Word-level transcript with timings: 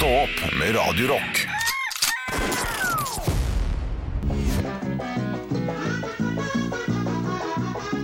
Stå 0.00 0.08
opp 0.08 0.52
med 0.58 0.76
Radio 0.76 1.08
Rock. 1.08 1.46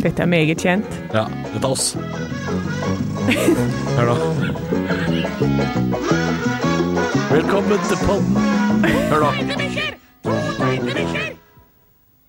Dette 0.03 0.22
er 0.22 0.27
meget 0.27 0.61
kjent. 0.61 0.98
Ja, 1.14 1.24
dette 1.54 1.64
er 1.64 1.71
oss. 1.71 1.96
Hør 3.96 4.11
nå. 4.11 4.17
Velkommen 7.32 7.80
til 7.88 7.99
podden. 8.04 8.37
Hør 9.08 9.21
nå. 9.24 9.31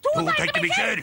To 0.07 0.29
teite 0.31 0.59
bikkjer! 0.63 0.95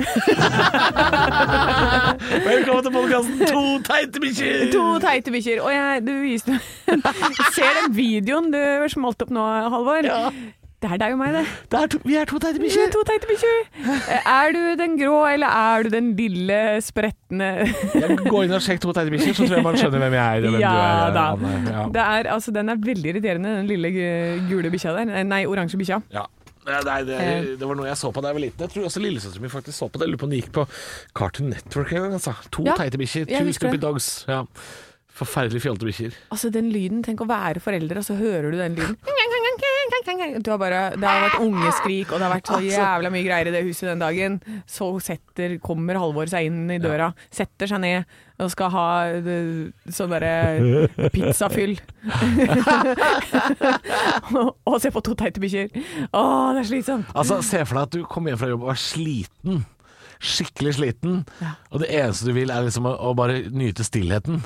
Velkommen 2.49 2.85
til 2.87 2.93
podkasten 2.95 3.47
To 3.51 3.63
teite 3.85 4.21
bikkjer. 4.23 4.67
To 4.75 4.85
teite 5.03 5.33
bikkjer. 5.35 5.63
Og 5.65 5.73
jeg, 5.75 6.03
du 6.07 6.13
viste 6.25 6.59
Ser 7.57 7.81
den 7.83 7.95
videoen 7.97 8.51
du 8.55 8.61
smalt 8.93 9.25
opp 9.27 9.33
nå, 9.35 9.47
Halvor? 9.75 10.07
Ja. 10.09 10.29
Det 10.85 10.91
er 10.93 10.99
deg 11.01 11.15
og 11.15 11.21
meg, 11.23 11.31
det. 11.33 11.43
Det 11.73 11.79
er 11.81 11.87
to, 11.95 11.99
vi 12.05 12.17
er 12.21 12.27
to 12.29 12.37
teite 12.43 12.59
er 12.59 12.65
bikkjer. 12.67 12.91
to 12.93 13.03
teite 13.09 13.29
bikkjer. 13.31 13.61
Er 14.21 14.51
du 14.53 14.59
den 14.77 14.99
grå, 15.01 15.15
eller 15.31 15.49
er 15.49 15.87
du 15.87 15.95
den 15.95 16.11
lille, 16.19 16.59
spretne 16.85 17.49
går 18.27 18.45
inn 18.45 18.53
og 18.53 18.61
sjekk 18.67 18.83
to 18.85 18.93
teite 18.93 19.09
bikkjer, 19.15 19.33
så 19.39 19.47
tror 19.49 19.57
jeg 19.63 19.65
man 19.65 19.79
skjønner 19.81 20.03
hvem 20.05 20.17
jeg 20.19 20.25
er. 20.43 20.45
Hvem 20.45 20.59
Ja 20.61 20.75
du 20.75 20.83
er, 20.83 21.17
da. 21.17 21.25
Ja. 21.73 21.87
Det 21.95 22.05
er, 22.05 22.29
altså, 22.35 22.53
den 22.53 22.69
er 22.75 22.83
veldig 22.85 23.15
irriterende, 23.15 23.55
den 23.63 23.71
lille 23.73 23.95
gu- 23.97 24.45
gule 24.51 24.75
bikkja 24.77 24.93
der. 24.99 25.15
Nei, 25.33 25.41
oransje 25.49 25.81
bikkja. 25.81 26.03
Ja. 26.13 26.27
Nei, 26.65 26.99
det, 27.05 27.19
det 27.61 27.69
var 27.69 27.77
noe 27.77 27.89
jeg 27.91 27.99
så 28.01 28.09
på 28.15 28.23
da 28.25 28.31
jeg 28.33 28.39
var 28.39 28.45
liten. 28.47 28.65
Jeg 28.65 28.73
tror 28.73 28.89
også 28.89 29.03
lillesøsteren 29.05 29.45
min 29.45 29.53
faktisk 29.53 29.77
så 29.77 29.89
på 29.93 30.01
det. 30.01 30.07
Jeg 30.07 30.15
lurer 30.15 30.23
på 30.23 30.29
om 30.29 30.33
den 30.33 30.41
gikk 30.41 30.53
på 30.57 30.65
Cartoon 31.19 31.51
Network 31.53 31.93
en 31.93 32.07
gang. 32.07 32.17
Altså. 32.17 32.35
To 32.57 32.65
Ja, 32.65 32.77
teite 32.81 33.01
bikkjer, 33.01 33.29
two 33.29 33.53
stupid 33.57 33.83
dogs. 33.85 34.09
Ja. 34.31 34.43
Forferdelig 35.15 35.61
fjollete 35.63 35.87
bikkjer. 35.87 36.17
Altså, 36.35 36.49
den 36.51 36.73
lyden. 36.75 37.05
Tenk 37.07 37.21
å 37.23 37.29
være 37.31 37.61
forelder, 37.63 38.01
og 38.01 38.07
så 38.09 38.17
hører 38.19 38.49
du 38.51 38.59
den 38.59 38.75
lyden. 38.81 38.97
Du 40.45 40.51
har 40.53 40.61
bare, 40.61 40.83
det 40.97 41.09
har 41.09 41.23
vært 41.27 41.43
ungeskrik, 41.43 42.13
og 42.13 42.21
det 42.21 42.27
har 42.27 42.35
vært 42.35 42.51
så 42.51 42.59
jævla 42.67 43.11
mye 43.15 43.27
greier 43.27 43.51
i 43.51 43.55
det 43.55 43.65
huset 43.67 43.91
den 43.91 44.03
dagen. 44.03 44.39
Så 44.71 44.89
setter, 45.05 45.57
kommer 45.65 45.99
Halvor 46.01 46.31
seg 46.31 46.49
inn 46.49 46.71
i 46.73 46.81
døra, 46.83 47.13
setter 47.35 47.71
seg 47.71 47.83
ned 47.85 48.15
og 48.43 48.51
skal 48.51 48.71
ha 48.75 48.87
sånn 49.95 50.15
derre 50.15 51.11
pizzafyll. 51.15 51.77
og, 54.67 54.75
se 54.83 54.91
på 54.95 55.05
to 55.07 55.15
teite 55.19 55.43
bikkjer. 55.43 55.71
Å, 56.11 56.25
det 56.57 56.65
er 56.65 56.71
slitsomt. 56.73 57.15
Altså, 57.15 57.39
Se 57.47 57.63
for 57.63 57.79
deg 57.79 57.87
at 57.87 57.95
du 57.95 58.03
kommer 58.11 58.35
hjem 58.35 58.43
fra 58.43 58.51
jobb 58.51 58.67
og 58.67 58.75
er 58.75 58.83
sliten. 58.83 59.63
Skikkelig 60.25 60.79
sliten. 60.79 61.23
Og 61.71 61.83
det 61.83 61.93
eneste 61.95 62.31
du 62.31 62.35
vil, 62.37 62.51
er 62.51 62.67
liksom 62.67 62.91
å, 62.91 62.97
å 63.11 63.15
bare 63.19 63.45
nyte 63.55 63.87
stillheten. 63.87 64.43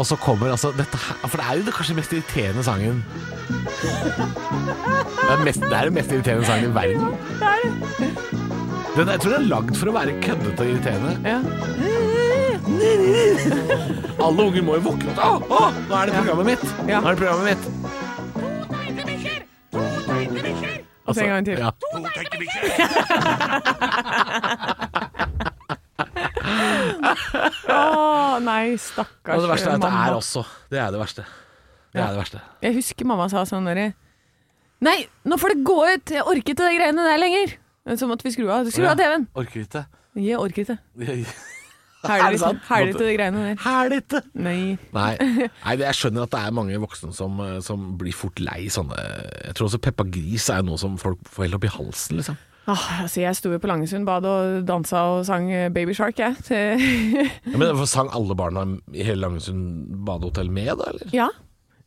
Og 0.00 0.06
så 0.06 0.16
kommer 0.16 0.50
altså 0.50 0.70
dette 0.76 0.96
her 0.96 1.28
For 1.28 1.36
det 1.36 1.46
er 1.46 1.58
jo 1.58 1.64
det 1.66 1.74
kanskje 1.76 1.94
mest 1.98 2.12
irriterende 2.16 2.62
sangen 2.64 3.04
Det 3.48 5.30
er, 5.30 5.44
mest, 5.44 5.60
det 5.60 5.76
er 5.76 5.84
den 5.84 5.94
mest 5.94 6.12
irriterende 6.12 6.46
sangen 6.46 6.70
i 6.70 6.74
verden. 6.74 7.06
Det 7.40 7.46
er 7.46 7.56
det. 7.62 7.72
Den, 8.96 9.08
jeg 9.08 9.20
tror 9.20 9.30
den 9.32 9.42
er 9.42 9.48
lagd 9.48 9.76
for 9.78 9.88
å 9.88 9.92
være 9.94 10.12
køddete 10.20 10.60
og 10.60 10.66
irriterende. 10.68 11.12
Ja. 11.24 11.38
Alle 14.26 14.42
unger 14.44 14.62
må 14.66 14.74
jo 14.76 14.82
våkne. 14.90 15.12
Å, 15.16 15.20
å, 15.40 15.60
nå 15.88 15.94
er 15.96 16.04
det 16.10 16.12
programmet 16.18 16.46
mitt! 16.50 16.64
Ja. 16.90 16.98
Nå 17.00 17.06
er 17.08 17.12
det 17.14 17.20
programmet 17.22 17.46
mitt. 17.48 17.64
Og 21.06 21.14
så 21.14 21.20
en 21.24 21.32
gang 21.32 21.44
til. 21.48 21.56
Ja. 21.58 21.70
To 21.80 21.86
teite 22.12 22.36
bikkjer! 22.42 22.76
Nei, 28.40 28.76
stakkars 28.80 29.36
Og 29.36 29.42
det 29.44 29.50
verste 29.52 29.70
er 29.70 29.74
at 29.74 29.84
det 29.84 29.92
er 29.92 30.16
også. 30.16 30.44
Det 30.70 30.78
er 30.80 30.90
det 30.94 31.00
verste. 31.00 31.24
Det 31.92 32.00
Ja. 32.00 32.06
er 32.06 32.14
det 32.14 32.20
verste. 32.22 32.40
Jeg 32.62 32.74
husker 32.74 33.04
mamma 33.04 33.28
sa 33.28 33.44
sånn 33.44 33.66
derre 33.68 33.92
Nei, 34.82 35.06
nå 35.24 35.36
får 35.38 35.48
det 35.54 35.64
gå 35.64 35.78
ut! 35.94 36.10
Jeg 36.10 36.22
orker 36.26 36.38
ikke 36.42 36.58
de 36.58 36.76
greiene 36.78 37.04
der 37.06 37.18
lenger! 37.18 37.56
Så 37.98 38.08
måtte 38.10 38.24
vi 38.24 38.32
skru 38.34 38.48
av. 38.50 38.66
Skru 38.70 38.86
av 38.88 38.96
TV-en! 38.98 39.28
Orker 39.38 39.62
ikke. 39.62 39.86
Jeg 40.18 40.38
orker 40.38 40.62
ikke. 40.64 40.78
Er 42.02 42.08
Hæler 42.18 42.30
det 42.34 42.40
ikke 42.40 42.66
hæler 42.66 42.88
ikke 42.88 42.98
de 43.06 43.16
greiene 43.16 43.42
der. 43.46 43.58
Helvete! 43.62 44.20
Nei. 44.34 44.76
Nei, 44.92 45.12
nei 45.64 45.74
jeg 45.78 45.94
skjønner 45.94 46.24
at 46.26 46.32
det 46.34 46.40
er 46.40 46.54
mange 46.56 46.80
voksne 46.82 47.12
som, 47.14 47.36
eh, 47.44 47.60
som 47.62 47.92
blir 47.98 48.10
fort 48.16 48.40
lei 48.42 48.64
sånne 48.74 48.96
Jeg 49.46 49.54
tror 49.54 49.68
også 49.68 49.78
Peppa 49.78 50.02
Gris 50.10 50.48
er 50.50 50.64
noe 50.66 50.80
som 50.82 50.96
folk 50.98 51.22
får 51.30 51.46
helt 51.46 51.60
opp 51.60 51.66
i 51.68 51.70
halsen, 51.70 52.18
liksom. 52.18 52.40
Ah, 52.70 53.00
altså, 53.02 53.18
jeg 53.24 53.34
sto 53.34 53.50
jo 53.50 53.58
på 53.58 53.66
Langesund 53.66 54.06
bad 54.06 54.22
og 54.28 54.60
dansa 54.68 55.00
og 55.16 55.24
sang 55.26 55.48
eh, 55.50 55.64
Baby 55.74 55.96
Shark, 55.98 56.20
jeg. 56.22 56.36
Ja, 57.52 57.58
men 57.58 57.80
Sang 57.90 58.06
alle 58.14 58.36
barna 58.38 58.62
i 58.94 59.02
hele 59.02 59.18
Langesund 59.24 59.88
badehotell 60.06 60.46
med, 60.50 60.70
da? 60.78 60.84
eller? 60.92 61.10
ja. 61.16 61.26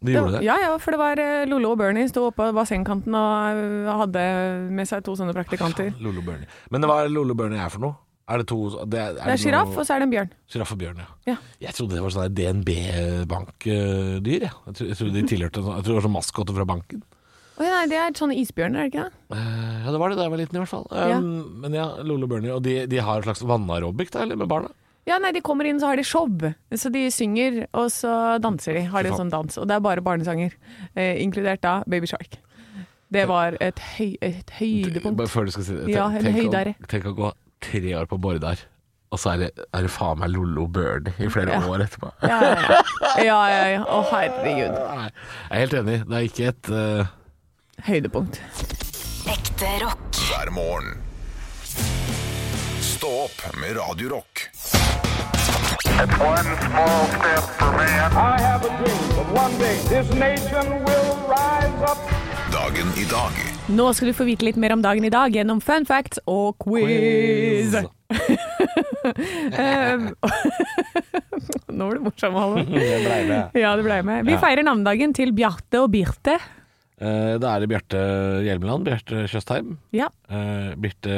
De 0.06 0.12
det, 0.14 0.22
det? 0.36 0.42
Ja, 0.46 0.58
ja, 0.62 0.74
for 0.78 0.92
det 0.94 1.00
var 1.00 1.18
eh, 1.24 1.46
Lollo 1.50 1.72
og 1.74 1.80
Bernie 1.80 2.06
sto 2.12 2.28
oppe 2.28 2.52
på 2.52 2.54
bassengkanten 2.54 3.16
og 3.16 3.62
eh, 3.64 3.88
hadde 4.04 4.26
med 4.76 4.86
seg 4.86 5.02
to 5.08 5.16
sånne 5.18 5.34
praktikanter. 5.34 5.94
Lolo 6.04 6.22
Bernie. 6.22 6.46
Men 6.70 6.84
hva 6.86 7.00
er 7.06 7.10
Lolo 7.16 7.34
Bernie 7.40 7.58
er 7.64 7.72
for 7.74 7.82
noe? 7.88 7.96
Er 8.28 8.42
det 8.42 8.48
to 8.52 8.58
Det 8.90 9.00
er, 9.00 9.14
Det 9.16 9.34
er 9.36 9.40
sjiraff, 9.42 9.72
og 9.78 9.86
så 9.88 9.96
er 9.96 10.00
det 10.04 10.08
en 10.10 10.14
bjørn. 10.14 10.30
Sjiraff 10.52 10.72
og 10.76 10.80
bjørn, 10.82 11.00
ja. 11.02 11.08
Ja. 11.32 11.36
Jeg 11.62 11.74
trodde 11.78 11.96
det 11.96 12.04
var 12.04 12.14
sånn 12.14 12.36
DNB-bankdyr. 12.38 14.46
Jeg. 14.46 14.52
Jeg, 14.52 14.98
trodde- 15.00 15.14
de 15.14 15.22
tilhørte 15.30 15.62
sånn- 15.64 15.76
Jeg 15.76 15.84
trodde 15.84 15.96
det 15.96 16.02
var 16.02 16.08
sånn 16.10 16.18
maskoter 16.20 16.54
fra 16.60 16.66
banken. 16.66 17.04
Å 17.56 17.64
ja, 17.64 17.76
det 17.88 17.96
er 18.02 18.16
sånne 18.20 18.36
isbjørner, 18.42 18.80
er 18.82 18.90
det 18.90 18.92
ikke 18.92 19.04
det? 19.08 19.38
Eh, 19.38 19.76
ja, 19.86 19.92
det 19.94 20.00
var 20.02 20.12
det 20.12 20.18
da 20.20 20.26
jeg 20.26 20.34
var 20.34 20.42
liten, 20.42 20.58
i 20.58 20.62
hvert 20.64 20.72
fall. 20.74 20.88
Ja. 20.92 21.20
Um, 21.22 21.62
Men 21.64 21.78
ja, 21.78 21.86
Lolo 22.04 22.28
Bernie. 22.28 22.52
Og 22.56 22.64
de, 22.66 22.82
de 22.92 22.98
har 23.00 23.22
en 23.22 23.28
slags 23.30 23.46
vannarobic 23.48 24.12
da, 24.12 24.26
eller 24.26 24.40
med 24.42 24.50
barna? 24.52 24.74
Ja, 25.06 25.20
nei, 25.22 25.30
de 25.36 25.42
kommer 25.46 25.68
inn, 25.70 25.78
så 25.80 25.92
har 25.92 26.00
de 26.00 26.04
show. 26.04 26.26
Så 26.74 26.90
de 26.92 27.06
synger, 27.14 27.62
og 27.78 27.92
så 27.94 28.12
danser 28.42 28.74
de. 28.80 28.84
Har 28.90 29.06
de 29.06 29.12
en 29.14 29.20
sånn 29.22 29.32
dans. 29.32 29.60
Og 29.62 29.68
det 29.70 29.76
er 29.78 29.84
bare 29.86 30.02
barnesanger. 30.04 30.56
Eh, 30.98 31.22
inkludert 31.22 31.62
da 31.64 31.78
Baby 31.88 32.10
Shark. 32.10 32.40
Det 33.14 33.28
var 33.30 33.56
et, 33.64 33.78
høy, 33.96 34.16
et 34.26 34.50
høydepunkt. 34.58 35.20
Bare 35.22 35.30
før 35.32 35.46
du 35.48 35.54
skal 35.54 35.68
si 35.68 35.76
det. 35.78 35.92
Ja, 35.94 36.08
tenk, 36.12 36.36
tenk, 36.42 36.56
å, 36.82 36.88
tenk 36.92 37.06
å 37.12 37.14
gå 37.20 37.30
tre 37.64 37.94
år 38.02 38.10
på 38.10 38.18
Bårdar, 38.20 38.64
og 39.14 39.22
så 39.22 39.36
er 39.36 39.44
det, 39.46 39.50
er 39.78 39.86
det 39.86 39.92
faen 39.94 40.20
meg 40.20 40.34
Lollo 40.34 40.66
Bird 40.74 41.12
i 41.22 41.30
flere 41.32 41.54
Ja. 41.54 41.62
år 41.70 41.86
etterpå. 41.86 42.10
Ja, 42.26 42.40
ja, 42.42 42.56
ja. 42.66 42.82
ja, 43.30 43.38
ja, 43.54 43.62
ja. 43.78 43.84
Å, 43.86 44.02
herregud. 44.10 44.74
Jeg 44.82 45.14
er 45.54 45.62
helt 45.62 45.78
enig. 45.80 46.00
Det 46.10 46.18
er 46.18 46.28
ikke 46.28 46.50
et 46.50 46.72
eh, 46.82 47.14
Høydepunkt. 47.84 48.40
Ekte 49.30 49.66
rock. 49.84 50.16
hver 50.30 50.50
morgen. 50.52 50.98
Stå 52.82 53.08
opp 53.26 53.42
med 53.62 53.76
Radio 53.78 54.10
Rock. 54.10 54.50
It's 55.86 56.20
one 56.20 56.50
small 56.66 57.06
step 57.08 57.44
for 57.60 57.72
man. 57.72 58.12
I 58.14 58.42
have 58.42 58.66
a 58.66 58.72
dream 58.80 59.04
that 59.16 59.30
one 59.44 59.58
day 59.60 59.78
this 59.90 60.10
nation 60.20 60.70
will 60.86 61.12
rise 61.30 61.84
up. 61.92 61.98
Dagen 62.52 62.88
i 62.98 63.04
dag 63.12 63.32
Nå 63.68 63.94
skal 63.94 64.08
du 64.08 64.14
få 64.14 64.24
vite 64.28 64.46
litt 64.46 64.56
mer 64.62 64.74
om 64.76 64.82
dagen 64.84 65.06
i 65.06 65.10
dag 65.12 65.34
gjennom 65.36 65.62
fun 65.62 65.86
facts 65.86 66.20
og 66.26 66.56
quiz. 66.64 67.76
Eh, 69.06 70.02
Nå 71.78 71.86
var 71.86 71.94
du 71.94 72.00
morsom, 72.08 72.34
Halvor. 72.34 72.64
Det 72.66 72.88
blei 73.06 73.20
med. 73.30 73.54
Ja, 73.54 73.76
det 73.78 73.84
ble 73.86 74.00
med. 74.08 74.26
Vi 74.26 74.34
feirer 74.42 74.66
navnedagen 74.66 75.14
til 75.14 75.30
Bjarte 75.38 75.84
og 75.84 75.92
Birte. 75.94 76.40
Eh, 76.96 77.36
da 77.44 77.54
er 77.56 77.64
det 77.64 77.70
Bjarte 77.72 78.02
Hjelmeland, 78.46 78.86
Bjarte 78.88 79.26
Tjøstheim. 79.28 79.76
Ja. 79.96 80.08
Eh, 80.32 80.74
Birte 80.80 81.16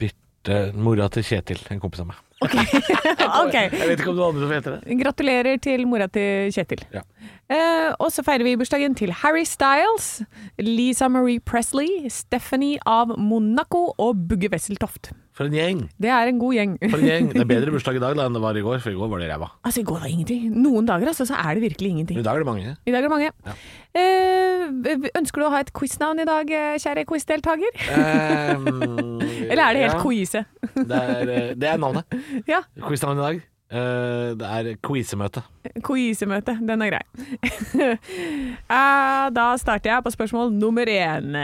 Birte 0.00 0.60
Mora 0.78 1.08
til 1.12 1.26
Kjetil, 1.26 1.62
en 1.70 1.82
kompis 1.82 2.02
av 2.04 2.12
meg. 2.12 2.20
OK. 2.40 2.54
Jeg 3.58 3.88
vet 3.90 4.00
ikke 4.00 4.12
om 4.12 4.16
noen 4.16 4.30
andre 4.30 4.46
som 4.46 4.52
heter 4.54 4.76
det. 4.76 4.98
Gratulerer 5.02 5.58
til 5.60 5.82
mora 5.90 6.06
til 6.12 6.48
Kjetil. 6.54 6.84
Ja. 6.94 7.02
Eh, 7.50 7.90
og 7.98 8.08
så 8.14 8.24
feirer 8.24 8.46
vi 8.46 8.54
bursdagen 8.56 8.94
til 8.96 9.12
Harry 9.20 9.44
Styles, 9.48 10.22
Lisa 10.62 11.10
Marie 11.12 11.42
Presley, 11.42 12.06
Stephanie 12.08 12.80
av 12.88 13.12
Monaco 13.18 13.90
og 13.98 14.22
Bugge 14.30 14.48
Wesseltoft. 14.52 15.12
For 15.36 15.46
en 15.46 15.54
gjeng. 15.54 15.82
Det 16.02 16.10
er 16.10 16.28
en 16.30 16.38
god 16.40 16.54
gjeng. 16.56 16.72
For 16.90 16.98
en 16.98 17.06
gjeng. 17.06 17.28
Det 17.32 17.42
er 17.44 17.48
bedre 17.54 17.74
bursdag 17.74 17.98
i 18.00 18.02
dag 18.02 18.16
da 18.18 18.26
enn 18.28 18.36
det 18.36 18.42
var 18.42 18.58
i 18.58 18.64
går, 18.64 18.80
for 18.82 18.92
i 18.92 18.98
går 18.98 19.10
var 19.12 19.22
det 19.22 19.28
ræva. 19.30 19.48
Altså, 19.64 19.82
i 19.82 19.86
går 19.88 20.00
var 20.02 20.10
ingenting. 20.10 20.48
Noen 20.58 20.88
dager 20.88 21.12
altså, 21.12 21.26
så 21.28 21.38
er 21.38 21.56
det 21.56 21.62
virkelig 21.68 21.92
ingenting. 21.94 22.18
I 22.20 22.24
dag 22.26 22.34
er 22.40 22.44
det 22.44 22.48
mange. 22.50 22.74
I 22.74 22.94
dag 22.94 22.98
er 22.98 23.06
det 23.06 23.12
mange. 23.14 23.30
Eh, 24.00 25.10
ønsker 25.20 25.42
du 25.42 25.46
å 25.48 25.52
ha 25.54 25.62
et 25.64 25.72
quiznavn 25.76 26.22
i 26.22 26.26
dag, 26.28 26.50
eh, 26.50 26.74
kjære 26.82 27.06
quizdeltaker? 27.08 27.78
Eller 29.50 29.64
er 29.64 29.78
det 29.78 29.84
helt 29.86 29.96
ja, 29.96 30.02
quize? 30.02 30.44
det, 30.76 31.00
eh, 31.00 31.54
det 31.58 31.72
er 31.72 31.80
navnet. 31.80 32.20
Ja, 32.50 32.62
Quiznavn 32.82 33.18
i 33.18 33.24
dag. 33.24 33.40
Eh, 33.70 34.32
det 34.34 34.46
er 34.50 34.76
quizemøte. 34.82 35.44
quizemøte. 35.86 36.56
Den 36.66 36.82
er 36.82 36.90
grei. 36.90 37.04
Eh, 38.66 39.26
da 39.38 39.46
starter 39.62 39.92
jeg 39.92 40.04
på 40.04 40.10
spørsmål 40.10 40.50
nummer 40.52 40.90
én. 40.90 41.38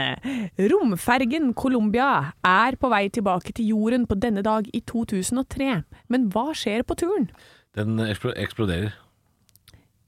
Romfergen 0.59 1.53
Colombia 1.55 2.33
er 2.43 2.75
på 2.75 2.91
vei 2.91 3.07
tilbake 3.09 3.55
til 3.55 3.71
jorden 3.71 4.05
på 4.07 4.19
denne 4.19 4.43
dag 4.43 4.67
i 4.73 4.83
2003. 4.83 5.83
Men 6.11 6.29
hva 6.33 6.49
skjer 6.51 6.83
på 6.83 6.99
turen? 6.99 7.29
Den 7.77 7.99
eksploderer. 8.03 8.91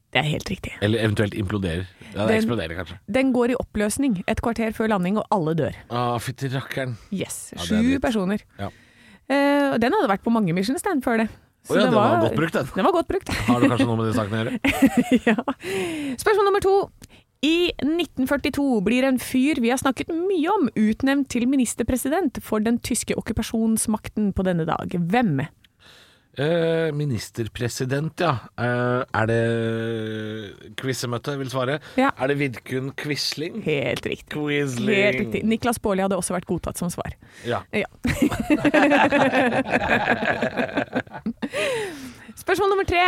Det 0.10 0.24
er 0.24 0.26
helt 0.26 0.50
riktig. 0.50 0.72
Eller 0.82 1.06
eventuelt 1.06 1.36
imploderer. 1.38 1.86
Ja, 2.16 2.26
Den- 2.28 2.36
eksploderer 2.42 2.76
kanskje. 2.76 2.98
Den 3.08 3.32
går 3.32 3.52
i 3.52 3.56
oppløsning 3.60 4.24
et 4.28 4.42
kvarter 4.42 4.74
før 4.74 4.88
landing, 4.90 5.18
og 5.18 5.26
alle 5.32 5.54
dør. 5.54 5.76
Å, 5.90 6.20
fytti 6.20 6.50
rakkeren. 6.50 6.98
Yes, 7.14 7.54
Sju 7.56 7.76
ja, 7.94 8.00
personer. 8.00 8.42
Ja. 8.58 8.72
Uh, 9.30 9.78
den 9.78 9.94
hadde 9.94 10.10
vært 10.10 10.24
på 10.26 10.34
mange 10.34 10.52
Missions 10.54 10.82
Stand 10.82 11.04
før 11.06 11.18
det. 11.22 11.30
Så 11.70 11.76
oh 11.76 11.80
ja, 11.80 11.86
den 11.86 11.94
var 11.94 12.24
godt 12.24 12.36
brukt, 12.40 12.56
den. 12.58 12.70
Den 12.74 12.88
var 12.88 12.96
godt 12.96 13.10
brukt. 13.12 13.30
Har 13.46 13.62
du 13.62 13.70
kanskje 13.70 13.86
noe 13.86 14.00
med 14.00 14.08
de 14.10 14.16
sakene 14.18 14.40
å 14.40 14.42
gjøre? 14.42 14.54
ja. 15.30 15.36
Spørsmål 16.18 16.48
nummer 16.50 16.64
to. 16.66 16.76
I 17.46 17.70
1942 17.86 18.82
blir 18.84 19.06
en 19.08 19.20
fyr 19.22 19.62
vi 19.64 19.70
har 19.72 19.80
snakket 19.80 20.10
mye 20.12 20.50
om, 20.52 20.66
utnevnt 20.76 21.30
til 21.32 21.46
ministerpresident 21.48 22.42
for 22.44 22.66
den 22.66 22.82
tyske 22.84 23.16
okkupasjonsmakten 23.22 24.34
på 24.36 24.48
denne 24.50 24.66
dag. 24.68 24.98
Hvem? 24.98 25.46
Eh, 26.38 26.92
ministerpresident, 26.94 28.20
ja. 28.22 28.36
Eh, 28.62 29.02
er 29.22 29.26
det 29.28 30.76
Quizemøte 30.78 31.34
vil 31.40 31.50
svare? 31.50 31.80
Ja. 31.98 32.12
Er 32.22 32.28
det 32.32 32.38
Vidkun 32.40 32.92
Quisling? 32.96 33.64
Helt 33.66 34.06
riktig. 34.06 34.30
Quisling. 34.36 34.96
Helt 34.96 35.20
riktig. 35.24 35.44
Niklas 35.50 35.80
Baarli 35.82 36.02
hadde 36.06 36.18
også 36.20 36.34
vært 36.38 36.48
godtatt 36.48 36.78
som 36.80 36.90
svar. 36.94 37.12
Ja. 37.50 37.60
Ja. 37.74 37.90
Spørsmål 42.40 42.70
nummer 42.72 42.88
tre. 42.88 43.02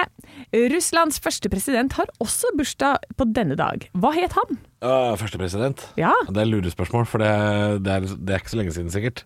Russlands 0.74 1.22
første 1.24 1.50
president 1.50 1.94
har 1.96 2.10
også 2.20 2.48
bursdag 2.58 2.98
på 3.18 3.26
denne 3.32 3.56
dag. 3.56 3.88
Hva 3.94 4.12
het 4.18 4.34
han? 4.36 4.60
Uh, 4.84 5.16
første 5.18 5.38
president? 5.40 5.88
Ja. 5.98 6.12
Det 6.28 6.42
er 6.42 6.50
lurespørsmål, 6.50 7.06
for 7.08 7.24
det, 7.24 7.32
det, 7.86 7.96
er, 7.96 8.18
det 8.18 8.36
er 8.36 8.44
ikke 8.44 8.56
så 8.58 8.60
lenge 8.60 8.76
siden 8.76 8.92
sikkert. 8.94 9.24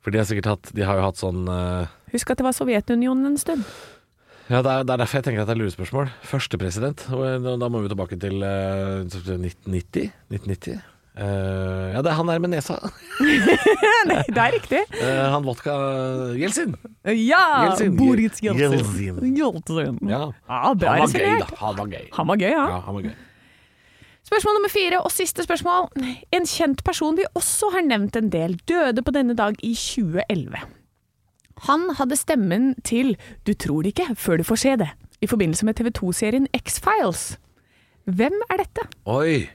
For 0.00 0.12
de 0.12 0.20
har 0.20 0.28
sikkert 0.28 0.48
hatt 0.48 0.70
De 0.76 0.84
har 0.86 0.96
jo 0.96 1.04
hatt 1.04 1.18
sånn 1.20 1.48
eh, 1.52 1.90
Husk 2.12 2.30
at 2.30 2.40
det 2.40 2.46
var 2.46 2.56
Sovjetunionen 2.56 3.32
en 3.32 3.40
stund. 3.40 3.64
Ja, 4.50 4.62
det 4.66 4.70
er, 4.70 4.82
det 4.82 4.94
er 4.94 5.02
derfor 5.04 5.20
jeg 5.20 5.24
tenker 5.28 5.44
at 5.44 5.50
det 5.50 5.54
er 5.54 5.60
lurespørsmål. 5.60 6.08
Første 6.26 6.58
president. 6.58 7.04
Og 7.14 7.44
da 7.62 7.68
må 7.70 7.84
vi 7.84 7.90
tilbake 7.92 8.18
til 8.18 8.40
uh, 8.42 9.04
1990. 9.06 10.10
1990. 10.32 10.80
Uh, 11.20 11.90
ja, 11.92 12.00
det 12.02 12.10
er 12.10 12.16
han 12.18 12.30
der 12.30 12.42
med 12.42 12.52
nesa. 12.56 12.76
Nei, 14.10 14.24
det 14.26 14.42
er 14.42 14.54
riktig. 14.56 14.80
Uh, 14.96 15.26
han 15.36 15.46
vodka 15.46 15.76
Jeltsin. 16.38 16.74
Ja! 17.06 17.44
Jeltsin. 17.68 17.94
Boris. 17.98 18.42
Jeltsin. 18.42 19.38
Jeltsin. 19.38 20.02
Ja. 20.10 20.22
Ah, 20.48 20.72
Han 20.72 20.82
var 20.82 21.14
gøy, 21.14 21.38
da. 21.42 21.50
Han 21.62 21.78
var 21.78 21.94
gøy. 21.94 22.08
Han 22.18 22.32
var 22.32 22.42
gøy, 22.42 22.50
ja. 22.50 22.66
Ja, 22.74 22.80
han 22.88 22.98
var 22.98 23.06
gøy. 23.06 23.14
Spørsmål 24.30 24.58
nummer 24.58 24.70
fire 24.70 25.00
og 25.02 25.14
siste 25.14 25.46
spørsmål. 25.46 25.88
En 26.34 26.46
kjent 26.46 26.82
person 26.86 27.16
vi 27.18 27.30
også 27.38 27.70
har 27.74 27.86
nevnt 27.86 28.18
en 28.18 28.34
del, 28.34 28.58
døde 28.66 29.02
på 29.02 29.14
denne 29.14 29.38
dag 29.38 29.58
i 29.62 29.74
2011. 29.78 30.66
Han 31.68 31.88
hadde 31.98 32.16
stemmen 32.16 32.74
til 32.86 33.16
Du 33.46 33.52
tror 33.54 33.82
det 33.84 33.92
ikke 33.94 34.14
før 34.16 34.40
du 34.40 34.44
får 34.48 34.56
se 34.62 34.76
det, 34.80 34.88
i 35.20 35.26
forbindelse 35.28 35.66
med 35.68 35.76
TV 35.76 35.90
2-serien 35.98 36.46
X-Files. 36.56 37.36
Hvem 38.08 38.36
er 38.50 38.62
dette? 38.62 38.86
Oi. 39.06 39.48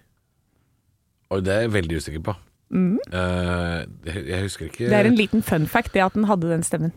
Oi, 1.33 1.39
det 1.41 1.53
er 1.55 1.61
jeg 1.65 1.73
veldig 1.73 1.97
usikker 1.97 2.21
på. 2.27 2.35
Mm. 2.75 2.97
jeg, 3.13 4.21
jeg 4.27 4.41
husker 4.41 4.65
ikke. 4.69 4.89
Det 4.89 4.97
er 4.97 5.07
en 5.09 5.15
liten 5.17 5.41
fun 5.45 5.65
fact, 5.69 5.93
det 5.93 6.01
at 6.03 6.13
han 6.17 6.25
hadde 6.29 6.49
den 6.49 6.63
stemmen. 6.65 6.93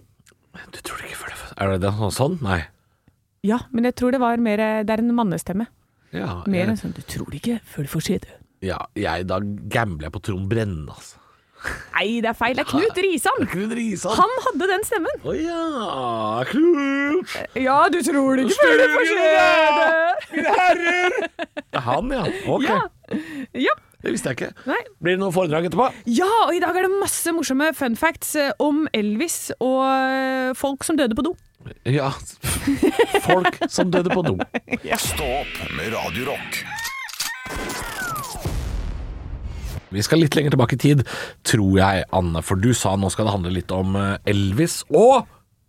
Du 0.75 0.78
tror 0.82 0.96
det 1.00 1.11
ikke 1.11 1.20
før 1.22 1.32
det 1.32 1.40
Er 1.61 1.72
det 1.76 1.81
noe 1.93 2.08
sånn- 2.11 2.16
sånn? 2.19 2.38
Nei. 2.43 2.61
Ja, 3.46 3.58
men 3.70 3.84
jeg 3.87 3.94
tror 3.94 4.11
det 4.12 4.19
var 4.20 4.37
mer 4.43 4.56
Det 4.84 4.90
er 4.90 4.99
en 4.99 5.14
mannestemme. 5.14 5.66
Ja, 6.12 6.43
Mer 6.49 6.66
enn 6.72 6.76
sånn 6.81 6.94
Du 6.96 7.02
tror 7.02 7.28
det 7.31 7.40
ikke 7.43 7.61
før 7.64 7.82
du 7.84 7.88
får 7.93 8.02
se 8.06 8.19
det. 8.19 8.32
ja 8.64 8.78
jeg, 8.96 9.26
da 9.28 9.38
gambler 9.70 10.08
jeg 10.08 10.12
på 10.12 10.22
Trond 10.25 10.49
Brenne, 10.50 10.88
altså. 10.90 11.16
Nei, 11.99 12.20
det 12.22 12.31
er 12.31 12.37
feil. 12.38 12.55
Det 12.58 12.64
er 12.64 12.70
Knut 12.70 13.00
Risan. 13.02 13.49
Knut 13.50 13.75
Risan. 13.78 14.14
Han 14.19 14.37
hadde 14.46 14.69
den 14.70 14.87
stemmen. 14.87 15.25
Å 15.26 15.34
ja, 15.34 16.44
Knut! 16.52 17.34
Ja, 17.58 17.81
du 17.93 17.99
tror 18.06 18.38
det 18.38 18.46
ikke 18.46 18.62
før 18.62 18.78
du 18.78 18.87
får 18.94 19.10
det. 19.10 19.26
Mine 20.37 20.55
herrer! 20.60 21.19
Det 21.58 21.82
er 21.82 21.87
han, 21.88 22.14
ja. 22.14 22.25
Ok. 22.46 22.69
Ja. 22.69 22.81
ja. 23.69 23.76
Det 23.99 24.12
visste 24.14 24.31
jeg 24.31 24.38
ikke. 24.38 24.52
Nei. 24.70 24.78
Blir 25.02 25.16
det 25.16 25.22
noe 25.25 25.34
foredrag 25.34 25.66
etterpå? 25.66 25.88
Ja, 26.06 26.31
og 26.44 26.55
i 26.55 26.62
dag 26.62 26.76
er 26.78 26.87
det 26.87 27.00
masse 27.00 27.32
morsomme 27.34 27.72
fun 27.75 27.99
facts 27.99 28.37
eh, 28.38 28.52
om 28.62 28.84
Elvis 28.94 29.50
og 29.58 29.82
eh, 29.90 30.54
folk 30.58 30.87
som 30.87 30.99
døde 31.00 31.19
på 31.19 31.26
do. 31.26 31.34
Ja. 31.82 32.12
Folk 33.26 33.58
som 33.66 33.90
døde 33.90 34.14
på 34.14 34.22
do. 34.22 34.38
Stå 35.11 35.32
opp 35.40 35.62
med 35.75 35.90
Radio 35.96 36.31
Rock. 36.31 36.62
Vi 39.94 40.05
skal 40.05 40.23
litt 40.23 40.37
lenger 40.37 40.55
tilbake 40.55 40.76
i 40.76 40.82
tid, 40.82 41.02
tror 41.49 41.79
jeg, 41.81 42.05
Anne. 42.14 42.44
For 42.44 42.61
du 42.61 42.70
sa 42.76 42.94
nå 42.99 43.11
skal 43.12 43.29
det 43.29 43.35
handle 43.37 43.55
litt 43.55 43.75
om 43.75 43.96
eh, 43.99 44.17
Elvis 44.29 44.82
og 44.93 45.26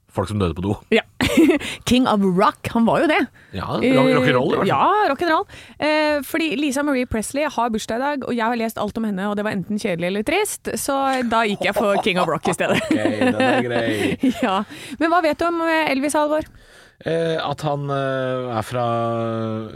folk 0.10 0.30
som 0.30 0.40
døde 0.42 0.56
på 0.58 0.64
do. 0.66 0.74
Ja. 0.94 1.04
King 1.90 2.08
of 2.10 2.24
rock, 2.38 2.68
han 2.74 2.86
var 2.88 3.04
jo 3.04 3.10
det. 3.12 3.20
Ja, 3.56 3.68
rock'n'roll, 3.78 4.10
i 4.10 4.58
hvert 4.58 4.64
fall. 4.64 4.70
Ja, 4.70 4.88
rock'n'roll. 5.12 5.46
Eh, 5.78 6.22
fordi 6.26 6.50
Lisa 6.60 6.84
Marie 6.86 7.08
Presley 7.10 7.46
har 7.46 7.70
bursdag 7.74 8.00
i 8.00 8.04
dag, 8.06 8.26
og 8.28 8.36
jeg 8.36 8.46
har 8.46 8.60
lest 8.60 8.82
alt 8.82 8.98
om 9.00 9.06
henne, 9.08 9.30
og 9.30 9.38
det 9.38 9.46
var 9.46 9.56
enten 9.56 9.80
kjedelig 9.82 10.10
eller 10.10 10.26
trist, 10.28 10.72
så 10.82 10.98
da 11.30 11.44
gikk 11.48 11.68
jeg 11.70 11.78
for 11.78 12.02
King 12.06 12.22
of 12.22 12.30
rock 12.32 12.50
i 12.50 12.58
stedet. 12.58 12.82
Ok, 12.90 12.96
den 12.98 13.38
er 13.44 13.62
grei. 13.64 13.90
ja. 14.46 14.56
Men 15.00 15.12
hva 15.14 15.22
vet 15.24 15.40
du 15.40 15.46
om 15.48 15.62
eh, 15.68 15.92
Elvis 15.94 16.18
Halvor? 16.18 16.48
Eh, 17.06 17.38
at 17.40 17.62
han 17.68 17.86
eh, 17.94 18.50
er 18.58 18.66
fra 18.66 18.86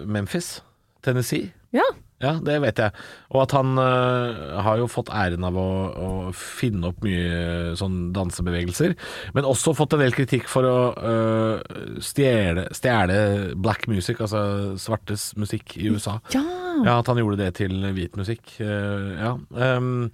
Memphis, 0.09 0.57
Tennessee. 1.05 1.53
Ja. 1.75 1.85
Ja, 2.23 2.37
det 2.39 2.55
vet 2.63 2.79
jeg. 2.79 2.93
Og 3.33 3.41
at 3.43 3.53
han 3.57 3.73
uh, 3.75 4.61
har 4.63 4.79
jo 4.79 4.87
fått 4.91 5.11
æren 5.11 5.43
av 5.43 5.57
å, 5.59 5.67
å 5.91 6.09
finne 6.37 6.89
opp 6.93 7.03
mye 7.03 7.73
sånn 7.79 8.13
dansebevegelser. 8.15 8.95
Men 9.35 9.47
også 9.49 9.73
fått 9.75 9.97
en 9.97 10.03
del 10.05 10.15
kritikk 10.15 10.47
for 10.51 10.67
å 10.69 10.77
uh, 10.95 11.99
stjele, 12.03 12.69
stjele 12.75 13.17
black 13.59 13.89
music, 13.91 14.21
altså 14.23 14.77
svartes 14.79 15.33
musikk 15.39 15.75
i 15.81 15.91
USA. 15.91 16.17
Ja. 16.33 16.45
Ja, 16.83 16.95
at 17.03 17.09
han 17.11 17.19
gjorde 17.21 17.37
det 17.43 17.51
til 17.59 17.75
hvit 17.93 18.15
musikk. 18.17 18.55
Uh, 18.57 19.11
ja. 19.19 19.33
Um, 19.77 20.09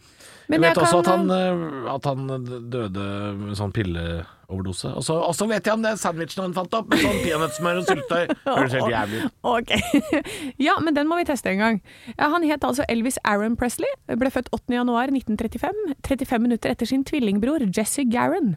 Men 0.49 0.57
jeg 0.57 0.65
vet 0.65 0.81
jeg 0.81 0.87
også 0.87 1.03
kan- 1.05 1.05
at 1.05 1.13
han, 1.13 1.31
eh, 1.31 1.93
at 1.93 2.09
han 2.09 2.69
døde 2.73 3.05
med 3.37 3.55
sånn 3.59 3.71
pilleoverdose. 4.49 4.93
Og 4.95 5.03
så 5.03 5.13
og 5.13 5.35
så 5.35 5.47
vet 5.47 5.65
jeg 5.65 5.73
om 5.73 5.83
den 5.83 5.97
sandwichen 5.97 6.43
han 6.43 6.53
fant 6.53 6.73
opp, 6.73 6.89
med 6.89 7.01
sånn 7.03 7.19
peanøttsmør 7.23 7.81
og 7.81 7.87
syltetøy. 7.87 8.33
Høres 8.47 8.73
helt 8.73 8.93
jævlig 8.93 9.23
ut. 9.25 9.35
Ok. 9.59 9.71
ja, 10.67 10.75
men 10.83 10.95
den 10.95 11.07
må 11.09 11.19
vi 11.19 11.27
teste 11.29 11.49
en 11.49 11.61
gang. 11.63 11.81
Han 12.19 12.45
het 12.47 12.63
altså 12.63 12.85
Elvis 12.89 13.19
Aaron 13.23 13.55
Presley. 13.59 13.89
Ble 14.07 14.31
født 14.31 14.49
8. 14.55 14.73
januar 14.73 15.13
1935. 15.13 15.95
35 16.07 16.41
minutter 16.43 16.73
etter 16.73 16.89
sin 16.89 17.05
tvillingbror 17.05 17.65
Jesse 17.75 18.05
Garron. 18.11 18.55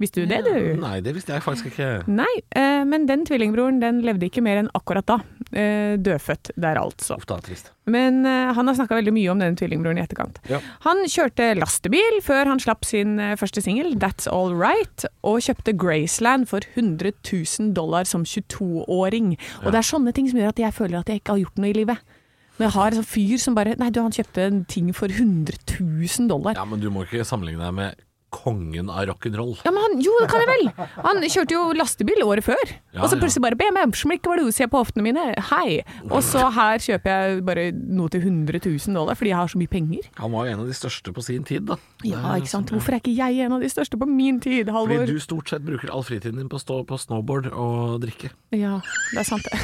Visste 0.00 0.22
du 0.22 0.30
det, 0.30 0.38
du? 0.46 0.54
Nei, 0.80 1.02
det 1.04 1.12
visste 1.12 1.34
jeg 1.34 1.44
faktisk 1.44 1.74
ikke. 1.74 1.88
Nei, 2.08 2.30
eh, 2.56 2.86
men 2.88 3.04
den 3.08 3.26
tvillingbroren 3.28 3.82
den 3.82 3.98
levde 4.06 4.30
ikke 4.30 4.40
mer 4.40 4.62
enn 4.62 4.70
akkurat 4.78 5.04
da. 5.10 5.18
Eh, 5.50 5.98
dødfødt 6.00 6.54
der, 6.56 6.80
altså. 6.80 7.18
Uff 7.20 7.26
da, 7.28 7.36
trist. 7.44 7.68
Men 7.90 8.22
eh, 8.24 8.48
han 8.56 8.70
har 8.70 8.78
snakka 8.78 8.96
veldig 8.96 9.12
mye 9.12 9.28
om 9.34 9.42
den 9.42 9.58
tvillingbroren 9.60 10.00
i 10.00 10.04
etterkant. 10.06 10.40
Ja. 10.48 10.62
Han 10.86 11.04
kjørte 11.04 11.50
lastebil 11.58 12.20
før 12.24 12.48
han 12.48 12.62
slapp 12.64 12.88
sin 12.88 13.20
første 13.36 13.60
singel, 13.60 13.92
That's 14.00 14.30
All 14.30 14.56
Right, 14.56 15.04
og 15.20 15.42
kjøpte 15.44 15.76
Graceland 15.76 16.48
for 16.48 16.64
100 16.64 17.12
000 17.20 17.74
dollar 17.76 18.08
som 18.08 18.24
22-åring. 18.24 19.34
Og 19.66 19.68
det 19.68 19.82
er 19.82 19.90
sånne 19.92 20.16
ting 20.16 20.32
som 20.32 20.40
gjør 20.40 20.54
at 20.54 20.64
jeg 20.64 20.78
føler 20.80 21.02
at 21.02 21.12
jeg 21.12 21.20
ikke 21.20 21.36
har 21.36 21.44
gjort 21.44 21.60
noe 21.60 21.74
i 21.74 21.76
livet. 21.76 22.16
Når 22.56 22.66
jeg 22.66 22.76
har 22.76 22.88
en 22.88 23.02
sånn 23.02 23.12
fyr 23.12 23.40
som 23.40 23.54
bare 23.56 23.76
Nei, 23.80 23.92
du, 23.92 24.02
han 24.04 24.12
kjøpte 24.12 24.42
en 24.44 24.64
ting 24.68 24.94
for 24.96 25.12
100 25.12 25.60
000 25.76 26.28
dollar. 26.32 26.56
Ja, 26.56 26.64
men 26.68 26.80
du 26.80 26.88
må 26.92 27.04
ikke 27.04 27.24
sammenligne 27.28 27.68
deg 27.68 27.76
med 27.76 28.06
kongen 28.40 28.90
av 28.90 29.06
rock'n'roll. 29.10 29.54
Ja, 29.64 29.72
men 29.74 29.84
han, 29.84 29.96
jo, 30.04 30.14
det 30.22 30.28
kan 30.32 30.44
jeg 30.44 30.50
vel! 30.50 30.70
Han 31.04 31.22
kjørte 31.24 31.56
jo 31.56 31.64
lastebil 31.76 32.22
året 32.24 32.46
før. 32.46 32.72
Ja, 32.94 33.04
og 33.04 33.12
så 33.12 33.18
plutselig 33.20 33.44
bare 33.44 33.58
BMM, 33.60 33.92
smikk, 33.96 34.24
hva 34.26 34.34
er 34.34 34.42
det 34.42 34.50
du 34.50 34.56
ser 34.56 34.70
på 34.72 34.80
hoftene 34.80 35.04
mine? 35.06 35.26
Hei! 35.50 35.80
Og 36.08 36.22
så 36.26 36.46
her 36.54 36.80
kjøper 36.82 37.12
jeg 37.12 37.44
bare 37.46 37.66
noe 37.76 38.10
til 38.12 38.24
100 38.24 38.62
000 38.64 38.96
dollar 38.96 39.18
fordi 39.18 39.32
jeg 39.32 39.38
har 39.38 39.52
så 39.52 39.60
mye 39.60 39.70
penger. 39.70 40.08
Han 40.18 40.34
var 40.34 40.48
jo 40.48 40.54
en 40.54 40.64
av 40.64 40.70
de 40.70 40.76
største 40.76 41.14
på 41.14 41.24
sin 41.24 41.44
tid, 41.46 41.68
da. 41.68 41.76
Ja, 42.06 42.34
ikke 42.40 42.52
sant. 42.52 42.72
Hvorfor 42.74 42.96
er 42.96 43.02
ikke 43.02 43.14
jeg 43.14 43.44
en 43.44 43.56
av 43.56 43.62
de 43.62 43.70
største 43.72 44.00
på 44.00 44.08
min 44.08 44.40
tid, 44.42 44.70
Halvor? 44.72 45.04
Fordi 45.04 45.18
du 45.18 45.22
stort 45.22 45.52
sett 45.52 45.64
bruker 45.66 45.92
all 45.92 46.04
fritiden 46.06 46.40
din 46.40 46.50
på 46.50 46.58
å 46.58 46.62
stå 46.62 46.80
på 46.88 46.98
snowboard 47.00 47.50
og 47.52 48.00
drikke. 48.02 48.32
Ja, 48.56 48.78
det 49.12 49.22
er 49.22 49.28
sant 49.28 49.46
det. 49.46 49.54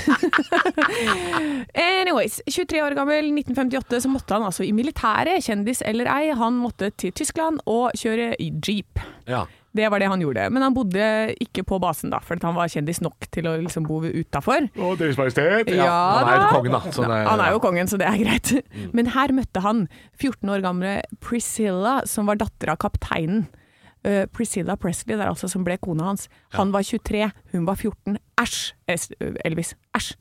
Anyways, 1.87 2.41
23 2.47 2.83
år 2.85 2.97
gammel, 2.99 3.31
1958, 3.33 4.03
så 4.05 4.13
måtte 4.13 4.37
han 4.37 4.47
altså 4.47 4.67
i 4.67 4.73
militæret, 4.77 5.45
kjendis 5.47 5.83
eller 5.87 6.11
ei, 6.13 6.31
han 6.37 6.59
måtte 6.61 6.93
til 7.01 7.15
Tyskland 7.17 7.63
og 7.67 7.97
kjøre 7.99 8.35
i 8.43 8.51
jeep. 8.73 9.01
Ja. 9.29 9.45
Det 9.77 9.91
var 9.93 10.01
det 10.01 10.09
han 10.09 10.23
gjorde. 10.25 10.47
Men 10.55 10.63
han 10.65 10.73
bodde 10.77 11.05
ikke 11.43 11.61
på 11.69 11.77
basen 11.83 12.09
da, 12.13 12.19
for 12.25 12.41
han 12.41 12.55
var 12.57 12.71
kjendis 12.73 13.03
nok 13.05 13.27
til 13.35 13.45
å 13.51 13.57
liksom 13.61 13.85
bo 13.85 13.99
utafor. 14.09 14.71
Å, 14.73 14.93
Deres 14.97 15.19
Majestet. 15.21 15.69
Ja, 15.77 15.91
han 16.23 16.31
er 16.33 16.41
jo 16.41 16.49
kongen, 16.55 16.73
da. 16.73 16.81
Så 16.97 17.05
det, 17.05 17.19
Han 17.29 17.43
er 17.45 17.53
jo 17.53 17.61
kongen, 17.61 17.91
så 17.93 17.99
det 18.01 18.09
er 18.09 18.17
greit. 18.23 18.55
Men 18.97 19.11
her 19.13 19.35
møtte 19.37 19.61
han 19.67 19.85
14 20.17 20.49
år 20.55 20.65
gamle 20.65 20.95
Priscilla, 21.21 21.99
som 22.09 22.31
var 22.31 22.41
datter 22.41 22.73
av 22.73 22.81
kapteinen. 22.81 23.45
Eh, 24.07 24.25
Priscilla 24.33 24.77
Presley, 24.81 25.17
det 25.17 25.25
er 25.27 25.33
altså 25.33 25.51
som 25.51 25.65
ble 25.67 25.77
kona 25.83 26.09
hans. 26.13 26.29
Han 26.57 26.73
var 26.73 26.87
23, 26.87 27.27
hun 27.53 27.67
var 27.69 27.77
14. 27.77 28.17
Æsj, 28.41 28.61
Elvis. 29.45 29.75
Æsj. 29.99 30.15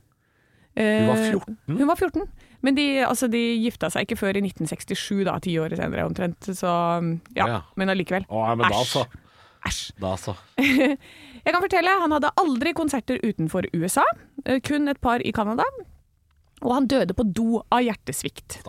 Eh, 0.75 1.05
Hun 1.05 1.07
var 1.07 1.21
14? 1.31 1.57
Hun 1.77 1.87
var 1.87 1.95
14. 1.95 2.27
Men 2.65 2.75
de, 2.77 2.85
altså, 3.05 3.29
de 3.31 3.41
gifta 3.61 3.91
seg 3.93 4.07
ikke 4.07 4.17
før 4.23 4.39
i 4.39 4.41
1967, 4.41 5.23
da, 5.27 5.37
ti 5.43 5.53
år 5.61 5.75
senere 5.77 6.07
omtrent. 6.07 6.49
Så 6.57 6.65
ja, 7.37 7.45
Ja. 7.51 7.59
men 7.77 7.93
allikevel. 7.93 8.25
Æsj. 8.25 8.55
men 8.57 8.71
da 8.73 8.83
så. 8.89 9.05
Æsj. 9.69 9.81
Da 10.01 10.15
så. 10.21 10.33
Jeg 11.45 11.53
kan 11.53 11.61
fortelle, 11.61 11.91
han 12.01 12.11
hadde 12.15 12.31
aldri 12.41 12.71
konserter 12.73 13.19
utenfor 13.21 13.67
USA, 13.77 14.03
eh, 14.45 14.57
kun 14.65 14.89
et 14.89 14.97
par 15.01 15.21
i 15.21 15.31
Canada. 15.31 15.63
Og 16.63 16.71
han 16.71 16.87
døde 16.87 17.13
på 17.13 17.25
do 17.35 17.59
av 17.73 17.83
hjertesvikt. 17.83 18.61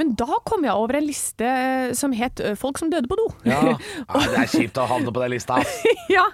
Men 0.00 0.14
da 0.18 0.40
kom 0.48 0.64
jeg 0.64 0.72
over 0.72 0.96
en 0.98 1.06
liste 1.06 1.50
som 1.94 2.14
het 2.16 2.40
'Folk 2.56 2.78
som 2.78 2.90
døde 2.90 3.08
på 3.08 3.18
do'. 3.20 3.34
Ja. 3.44 3.60
ja 4.14 4.22
det 4.32 4.38
er 4.38 4.48
kjipt 4.48 4.80
å 4.80 4.86
havne 4.88 5.12
på 5.12 5.20
den 5.20 5.30
lista. 5.30 5.60
ja, 6.16 6.24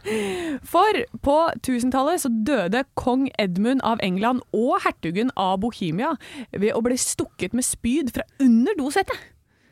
For 0.63 1.03
på 1.23 1.37
1000-tallet 1.67 2.23
så 2.23 2.31
døde 2.31 2.85
kong 2.95 3.29
Edmund 3.39 3.83
av 3.83 3.99
England 4.03 4.41
og 4.53 4.81
hertugen 4.85 5.31
av 5.37 5.59
Bohemia 5.61 6.17
ved 6.53 6.73
å 6.75 6.81
bli 6.81 6.97
stukket 6.97 7.53
med 7.53 7.65
spyd 7.65 8.15
fra 8.15 8.23
under 8.41 8.73
dosettet. 8.79 9.19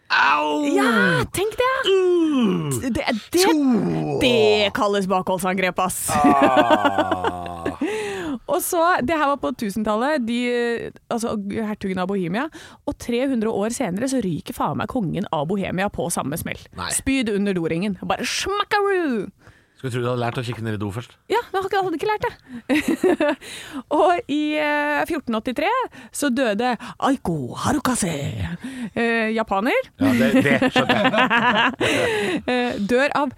Au! 0.09 0.65
Ja, 0.65 1.25
tenk 1.37 1.53
det! 1.61 1.75
Det, 2.81 3.05
det, 3.33 3.45
det 4.23 4.71
kalles 4.75 5.07
bakholdsangrep, 5.07 5.79
ass. 5.85 6.09
Og 8.49 8.63
så, 8.65 8.83
Det 9.05 9.17
her 9.17 9.29
var 9.35 9.41
på 9.43 9.51
1000-tallet, 9.53 10.29
altså 11.13 11.35
hertugen 11.53 12.01
av 12.03 12.09
Bohemia. 12.11 12.47
Og 12.89 12.97
300 12.99 13.51
år 13.53 13.75
senere 13.77 14.09
så 14.11 14.23
ryker 14.25 14.57
faen 14.57 14.81
meg 14.81 14.89
kongen 14.93 15.29
av 15.33 15.47
Bohemia 15.51 15.89
på 15.93 16.09
samme 16.13 16.39
smell. 16.41 16.61
Spyd 16.97 17.31
under 17.35 17.57
doringen. 17.57 17.99
Bare 18.09 18.25
smakkaroo! 18.27 19.29
Skulle 19.79 19.93
tro 19.95 20.01
du 20.03 20.09
hadde 20.09 20.19
lært 20.19 20.39
å 20.41 20.43
kikke 20.43 20.63
ned 20.67 20.75
i 20.75 20.81
do 20.83 20.89
først. 20.91 21.13
Ja, 21.31 21.39
men 21.53 21.63
jeg 21.71 21.83
hadde 21.87 21.99
ikke 22.01 22.09
lært 22.09 22.25
det. 22.27 22.33
og 24.01 24.33
i 24.35 24.41
eh, 24.59 25.05
1483 25.05 25.69
så 26.19 26.31
døde 26.35 26.73
Aiko 27.07 27.37
Harukase, 27.63 28.11
eh, 28.99 29.29
japaner, 29.37 29.79
Ja, 30.03 30.11
det, 30.19 30.33
det 30.43 30.73
skjønner 30.75 31.07
jeg. 31.07 31.95
eh, 32.51 32.81
dør 32.91 33.15
av 33.23 33.37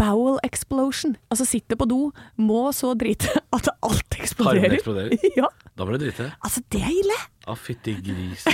bowel 0.00 0.40
explosion. 0.46 1.18
Altså 1.28 1.44
sitter 1.48 1.76
på 1.76 1.88
do, 1.90 2.00
må 2.40 2.70
så 2.72 2.94
drite 2.96 3.28
at 3.52 3.68
alt 3.84 4.16
eksploderer. 4.16 4.62
Tarmen 4.62 4.78
eksploderer? 4.80 5.28
Ja, 5.42 5.52
Da 5.82 5.88
var 5.88 5.96
det 5.98 6.04
drite. 6.06 6.30
altså 6.46 6.60
det 6.70 6.78
er 6.86 6.92
ille. 6.94 7.14
Å, 7.50 7.56
fytti 7.58 7.96
gris. 8.06 8.44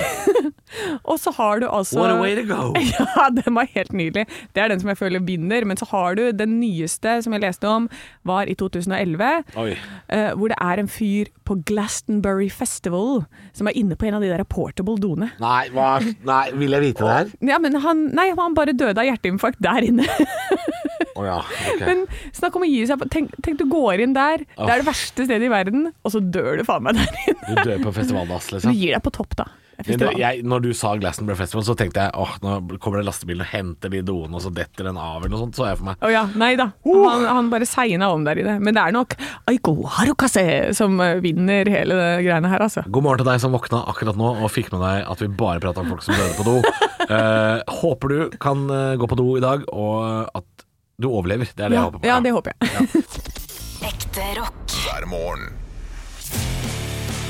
Og 1.11 1.19
så 1.21 1.29
har 1.37 1.61
du 1.61 1.67
altså 1.69 1.99
What 2.01 2.15
a 2.15 2.21
way 2.23 2.33
to 2.39 2.45
go. 2.49 2.71
Ja, 2.89 3.27
den 3.37 3.53
var 3.59 3.69
helt 3.75 3.93
nydelig. 3.93 4.25
Det 4.57 4.63
er 4.63 4.73
den 4.73 4.81
som 4.81 4.89
jeg 4.89 4.97
føler 4.97 5.21
vinner. 5.27 5.67
Men 5.69 5.77
så 5.77 5.85
har 5.91 6.17
du 6.17 6.23
den 6.33 6.55
nyeste 6.57 7.19
som 7.27 7.37
jeg 7.37 7.45
leste 7.45 7.69
om, 7.69 7.91
var 8.25 8.49
i 8.49 8.57
2011. 8.57 9.29
Oi. 9.61 9.75
eh, 10.09 10.31
hvor 10.33 10.55
det 10.55 10.57
er 10.57 10.81
en 10.81 10.89
fyr 10.89 11.29
på 11.45 11.59
Glastonbury 11.69 12.49
Festival 12.49 13.27
som 13.53 13.69
er 13.69 13.77
inne 13.77 13.97
på 14.01 14.09
en 14.09 14.17
av 14.17 14.25
de 14.25 14.33
der 14.33 14.45
portable 14.49 14.97
doene. 15.05 15.35
Nei, 15.43 15.67
hva? 15.77 15.99
Nei, 16.25 16.43
vil 16.57 16.79
jeg 16.79 16.87
vite 16.89 17.05
det 17.05 17.19
her? 17.19 17.35
Ja, 17.53 17.61
men 17.61 17.77
han, 17.85 18.07
nei, 18.17 18.31
han 18.41 18.57
bare 18.57 18.73
døde 18.73 18.97
av 19.05 19.11
hjerteinfarkt 19.11 19.61
der 19.69 19.85
inne. 19.93 20.09
Å 21.19 21.27
ja, 21.27 21.39
okay. 21.73 21.85
Men 21.87 22.05
snakk 22.37 22.59
om 22.59 22.67
å 22.67 22.71
gi 22.71 22.83
seg 22.89 23.07
Tenk, 23.13 23.33
tenk 23.45 23.61
du 23.61 23.65
går 23.71 24.03
inn 24.05 24.17
der, 24.17 24.43
det 24.45 24.69
er 24.69 24.83
det 24.83 24.89
verste 24.89 25.25
stedet 25.27 25.47
i 25.47 25.53
verden, 25.53 25.89
og 26.05 26.13
så 26.15 26.21
dør 26.23 26.59
du 26.61 26.67
faen 26.67 26.85
meg 26.87 26.99
der 26.99 27.23
inne. 27.25 27.39
Du 27.49 27.63
dør 27.63 27.87
på 27.87 27.95
festivaldass, 28.01 28.51
Du 28.51 28.59
liksom. 28.59 28.77
gir 28.77 28.97
deg 28.97 29.05
på 29.05 29.15
topp, 29.15 29.39
da. 29.39 29.49
Det, 29.79 30.09
jeg, 30.19 30.41
når 30.43 30.63
du 30.65 30.73
sa 30.75 30.91
Glastonbury 30.99 31.39
Festival, 31.39 31.63
så 31.63 31.75
tenkte 31.79 32.03
jeg 32.03 32.11
åh, 32.19 32.33
nå 32.43 32.79
kommer 32.83 32.99
det 32.99 33.07
lastebilen 33.07 33.45
og 33.45 33.51
henter 33.53 33.93
de 33.93 34.01
doene, 34.03 34.35
og 34.35 34.43
så 34.43 34.51
detter 34.51 34.89
den 34.89 34.99
av, 34.99 35.21
eller 35.21 35.31
noe 35.31 35.43
sånt, 35.45 35.55
så 35.55 35.69
jeg 35.69 35.79
for 35.79 35.87
meg. 35.87 36.01
Å 36.03 36.11
ja, 36.11 36.25
nei 36.35 36.51
da. 36.59 36.73
Han, 36.83 37.27
han 37.29 37.53
bare 37.53 37.69
segna 37.69 38.09
om 38.11 38.27
der 38.27 38.41
inne. 38.43 38.57
Men 38.59 38.75
det 38.75 38.83
er 38.83 38.97
nok 38.97 39.15
Aiko 39.53 39.77
Harukase 39.95 40.75
som 40.75 40.99
eh, 41.05 41.21
vinner 41.23 41.71
hele 41.71 41.95
det 41.95 42.11
greiene 42.27 42.51
her, 42.51 42.67
altså. 42.67 42.83
God 42.91 43.07
morgen 43.07 43.23
til 43.23 43.31
deg 43.31 43.45
som 43.45 43.55
våkna 43.55 43.85
akkurat 43.93 44.19
nå 44.19 44.35
og 44.35 44.51
fikk 44.51 44.73
med 44.75 44.83
deg 44.83 45.07
at 45.15 45.23
vi 45.23 45.31
bare 45.45 45.63
prata 45.63 45.85
om 45.85 45.95
folk 45.95 46.03
som 46.03 46.19
døde 46.19 46.35
på 46.41 46.49
do. 46.49 46.59
uh, 47.07 47.63
håper 47.85 48.15
du 48.15 48.39
kan 48.43 48.67
eh, 48.67 48.97
gå 48.99 49.07
på 49.07 49.21
do 49.23 49.31
i 49.39 49.45
dag, 49.47 49.63
og 49.71 50.35
at 50.35 50.58
du 50.99 51.09
overlever. 51.09 51.49
Det 51.55 51.63
er 51.65 51.69
det 51.69 51.77
Ja, 51.77 51.81
jeg 51.81 51.85
håper 51.85 51.99
på. 51.99 52.07
ja, 52.07 52.21
det 52.21 52.31
håper 52.31 52.53
jeg. 52.53 52.61
Ekte 53.87 54.25
rock. 54.41 54.75
hver 54.83 55.07
morgen. 55.07 55.53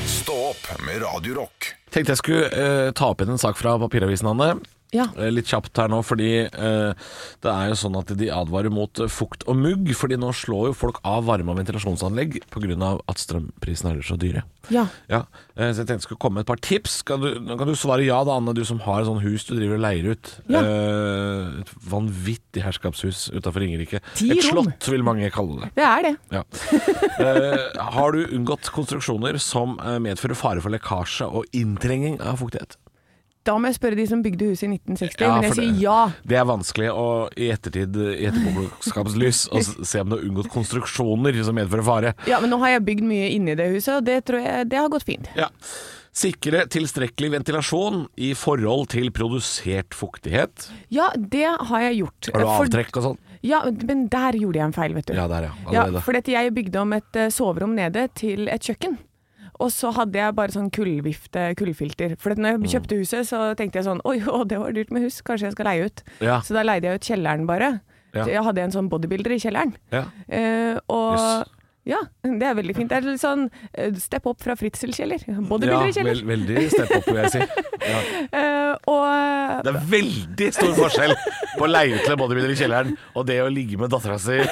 Stå 0.09 0.37
opp 0.51 0.71
med 0.87 1.03
Radiorock. 1.03 1.75
Tenkte 1.93 2.15
jeg 2.15 2.21
skulle 2.23 2.49
uh, 2.49 2.89
ta 2.97 3.11
opp 3.13 3.21
igjen 3.21 3.35
en 3.37 3.41
sak 3.41 3.57
fra 3.61 3.77
papiravisen, 3.81 4.29
Anne. 4.33 4.55
Ja. 4.95 5.09
Eh, 5.21 5.29
Litt 5.35 5.51
kjapt 5.51 5.77
her 5.77 5.91
nå, 5.93 5.99
fordi 6.07 6.29
eh, 6.47 7.09
det 7.45 7.51
er 7.53 7.73
jo 7.73 7.77
sånn 7.77 7.99
at 8.01 8.13
de 8.17 8.31
advarer 8.33 8.73
mot 8.73 9.03
eh, 9.05 9.11
fukt 9.13 9.45
og 9.49 9.59
mugg. 9.61 9.91
Fordi 9.99 10.17
nå 10.21 10.31
slår 10.37 10.71
jo 10.71 10.77
folk 10.77 11.01
av 11.05 11.27
varme- 11.29 11.53
og 11.53 11.59
ventilasjonsanlegg 11.61 12.39
pga. 12.49 12.93
at 13.09 13.21
strømprisene 13.21 13.97
er 13.99 14.03
så 14.07 14.17
dyre. 14.21 14.45
Ja. 14.73 14.87
Ja, 15.09 15.23
eh, 15.57 15.71
så 15.73 15.83
jeg 15.83 15.89
tenkte 15.89 15.99
jeg 15.99 16.07
skulle 16.09 16.23
komme 16.25 16.41
med 16.41 16.47
et 16.47 16.51
par 16.53 16.63
tips. 16.65 17.03
Kan 17.09 17.21
du, 17.21 17.29
kan 17.57 17.69
du 17.69 17.75
svare 17.77 18.05
ja 18.07 18.23
da, 18.25 18.39
Anne, 18.41 18.55
du 18.57 18.65
som 18.69 18.81
har 18.85 19.03
et 19.03 19.09
sånt 19.11 19.23
hus 19.25 19.45
du 19.49 19.55
driver 19.59 19.77
og 19.77 19.85
leier 19.85 20.11
ut. 20.15 20.33
Ja. 20.49 20.65
Eh, 20.65 21.61
et 21.63 21.73
vanvittig 21.93 22.65
herskapshus 22.65 23.27
utafor 23.37 23.61
Ringerike. 23.65 24.01
Et 24.25 24.45
slott, 24.45 24.89
vil 24.89 25.05
mange 25.07 25.29
kalle 25.35 25.67
det. 25.67 25.73
Det 25.77 25.85
er 25.89 26.09
det. 26.09 26.15
Ja. 26.33 26.45
Eh, 27.19 27.81
har 27.93 28.13
du 28.15 28.25
unngått 28.37 28.69
konstruksjoner 28.73 29.37
som 29.43 29.77
medfører 30.05 30.39
fare 30.39 30.63
for 30.65 30.73
lekkasje 30.73 31.27
og 31.29 31.49
inntrenging 31.57 32.21
av 32.25 32.39
fuktighet? 32.41 32.77
Da 33.49 33.57
må 33.57 33.71
jeg 33.71 33.79
spørre 33.79 33.97
de 33.97 34.05
som 34.11 34.23
bygde 34.25 34.51
huset 34.51 34.67
i 34.67 34.73
1960, 34.77 35.23
Ja, 35.25 35.29
men 35.35 35.47
jeg 35.49 35.57
sier 35.57 35.77
ja. 35.81 35.99
Det 36.29 36.37
er 36.37 36.49
vanskelig 36.49 36.91
å 36.93 37.07
i 37.33 37.49
ettertid, 37.55 37.97
i 37.97 38.27
etterpåklokskapslys, 38.29 39.45
å 39.57 39.63
se 39.89 40.03
om 40.05 40.11
du 40.13 40.19
har 40.19 40.25
unngått 40.27 40.51
konstruksjoner 40.53 41.39
som 41.47 41.57
medfører 41.57 41.87
fare. 41.87 42.17
Ja, 42.29 42.43
men 42.45 42.53
nå 42.53 42.59
har 42.61 42.77
jeg 42.77 42.85
bygd 42.91 43.07
mye 43.09 43.31
inni 43.33 43.57
det 43.59 43.71
huset, 43.73 43.95
og 44.01 44.05
det 44.09 44.21
tror 44.29 44.45
jeg 44.45 44.69
det 44.69 44.83
har 44.83 44.93
gått 44.93 45.09
fint. 45.09 45.31
Ja. 45.39 45.49
Sikre 46.19 46.65
tilstrekkelig 46.73 47.31
ventilasjon 47.37 48.07
i 48.19 48.33
forhold 48.37 48.89
til 48.91 49.13
produsert 49.15 49.95
fuktighet. 49.95 50.69
Ja, 50.93 51.13
det 51.17 51.47
har 51.47 51.85
jeg 51.87 52.01
gjort. 52.03 52.31
Har 52.35 52.43
du 52.43 52.53
avtrekk 52.57 52.97
og 52.99 53.07
sånn? 53.07 53.19
Ja, 53.47 53.61
men 53.71 54.09
der 54.11 54.35
gjorde 54.35 54.59
jeg 54.59 54.67
en 54.67 54.75
feil, 54.75 54.97
vet 54.99 55.09
du. 55.09 55.15
Ja, 55.15 55.29
der 55.31 55.47
ja. 55.47 55.53
Ja, 55.69 55.85
Allerede. 55.85 56.03
for 56.03 56.19
dette 56.19 56.35
jeg 56.35 56.55
bygde 56.57 56.81
om 56.83 56.97
et 56.97 57.19
eh, 57.19 57.31
soverom 57.31 57.77
nede 57.79 58.09
til 58.19 58.49
et 58.51 58.67
kjøkken. 58.67 58.99
Og 59.61 59.71
så 59.75 59.91
hadde 59.93 60.15
jeg 60.21 60.35
bare 60.39 60.55
sånn 60.55 60.71
kullvifte, 60.71 61.55
kullfilter. 61.59 62.17
For 62.19 62.31
når 62.35 62.59
Mm. 62.59 62.63
jeg 62.67 62.81
kjøpte 62.81 62.99
huset, 63.01 63.27
så 63.27 63.55
tenkte 63.59 63.81
jeg 63.81 63.85
sånn 63.89 64.01
Oi, 64.05 64.21
å, 64.21 64.47
det 64.47 64.59
var 64.59 64.71
dyrt 64.73 64.91
med 64.93 65.03
hus, 65.03 65.21
kanskje 65.23 65.49
jeg 65.49 65.53
skal 65.57 65.67
leie 65.67 65.85
ut. 65.87 66.03
Ja. 66.21 66.41
Så 66.41 66.55
da 66.55 66.63
leide 66.63 66.85
jeg 66.93 66.95
ut 67.01 67.09
kjelleren 67.11 67.47
bare. 67.47 67.81
Ja. 68.15 68.25
Så 68.25 68.31
jeg 68.31 68.43
hadde 68.45 68.59
en 68.63 68.71
sånn 68.71 68.89
bodybuilder 68.89 69.33
i 69.35 69.39
kjelleren. 69.43 69.75
Ja. 69.93 70.05
Eh, 70.29 70.79
og 70.89 71.19
Jøss. 71.19 71.49
Ja, 71.89 72.03
det 72.23 72.45
er 72.45 72.57
veldig 72.59 72.75
fint. 72.77 72.91
Det 72.91 72.99
er 72.99 73.07
litt 73.07 73.23
sånn 73.23 73.47
eh, 73.73 73.95
step 74.01 74.29
opp 74.29 74.43
fra 74.45 74.57
fritzelkjeller. 74.59 75.25
Ja, 75.31 75.39
Bodybuilder 75.41 75.89
i 75.89 75.95
kjeller. 75.97 76.21
vel, 76.21 76.25
veldig 76.29 76.65
step 76.75 76.93
up, 76.99 77.09
vil 77.09 77.21
jeg 77.23 77.33
si. 77.33 77.41
Ja. 77.89 78.01
Uh, 78.29 78.75
og 78.93 79.65
Det 79.65 79.73
er 79.73 79.81
veldig 79.95 80.51
stor 80.59 80.75
forskjell 80.83 81.17
på 81.57 81.65
å 81.65 81.71
leie 81.71 81.97
ut 81.97 82.05
til 82.05 82.15
en 82.15 82.21
bodybuilder 82.21 82.53
i 82.53 82.59
kjelleren 82.61 82.97
og 83.15 83.29
det 83.31 83.41
å 83.41 83.49
ligge 83.53 83.81
med 83.81 83.93
dattera 83.95 84.19
si 84.21 84.43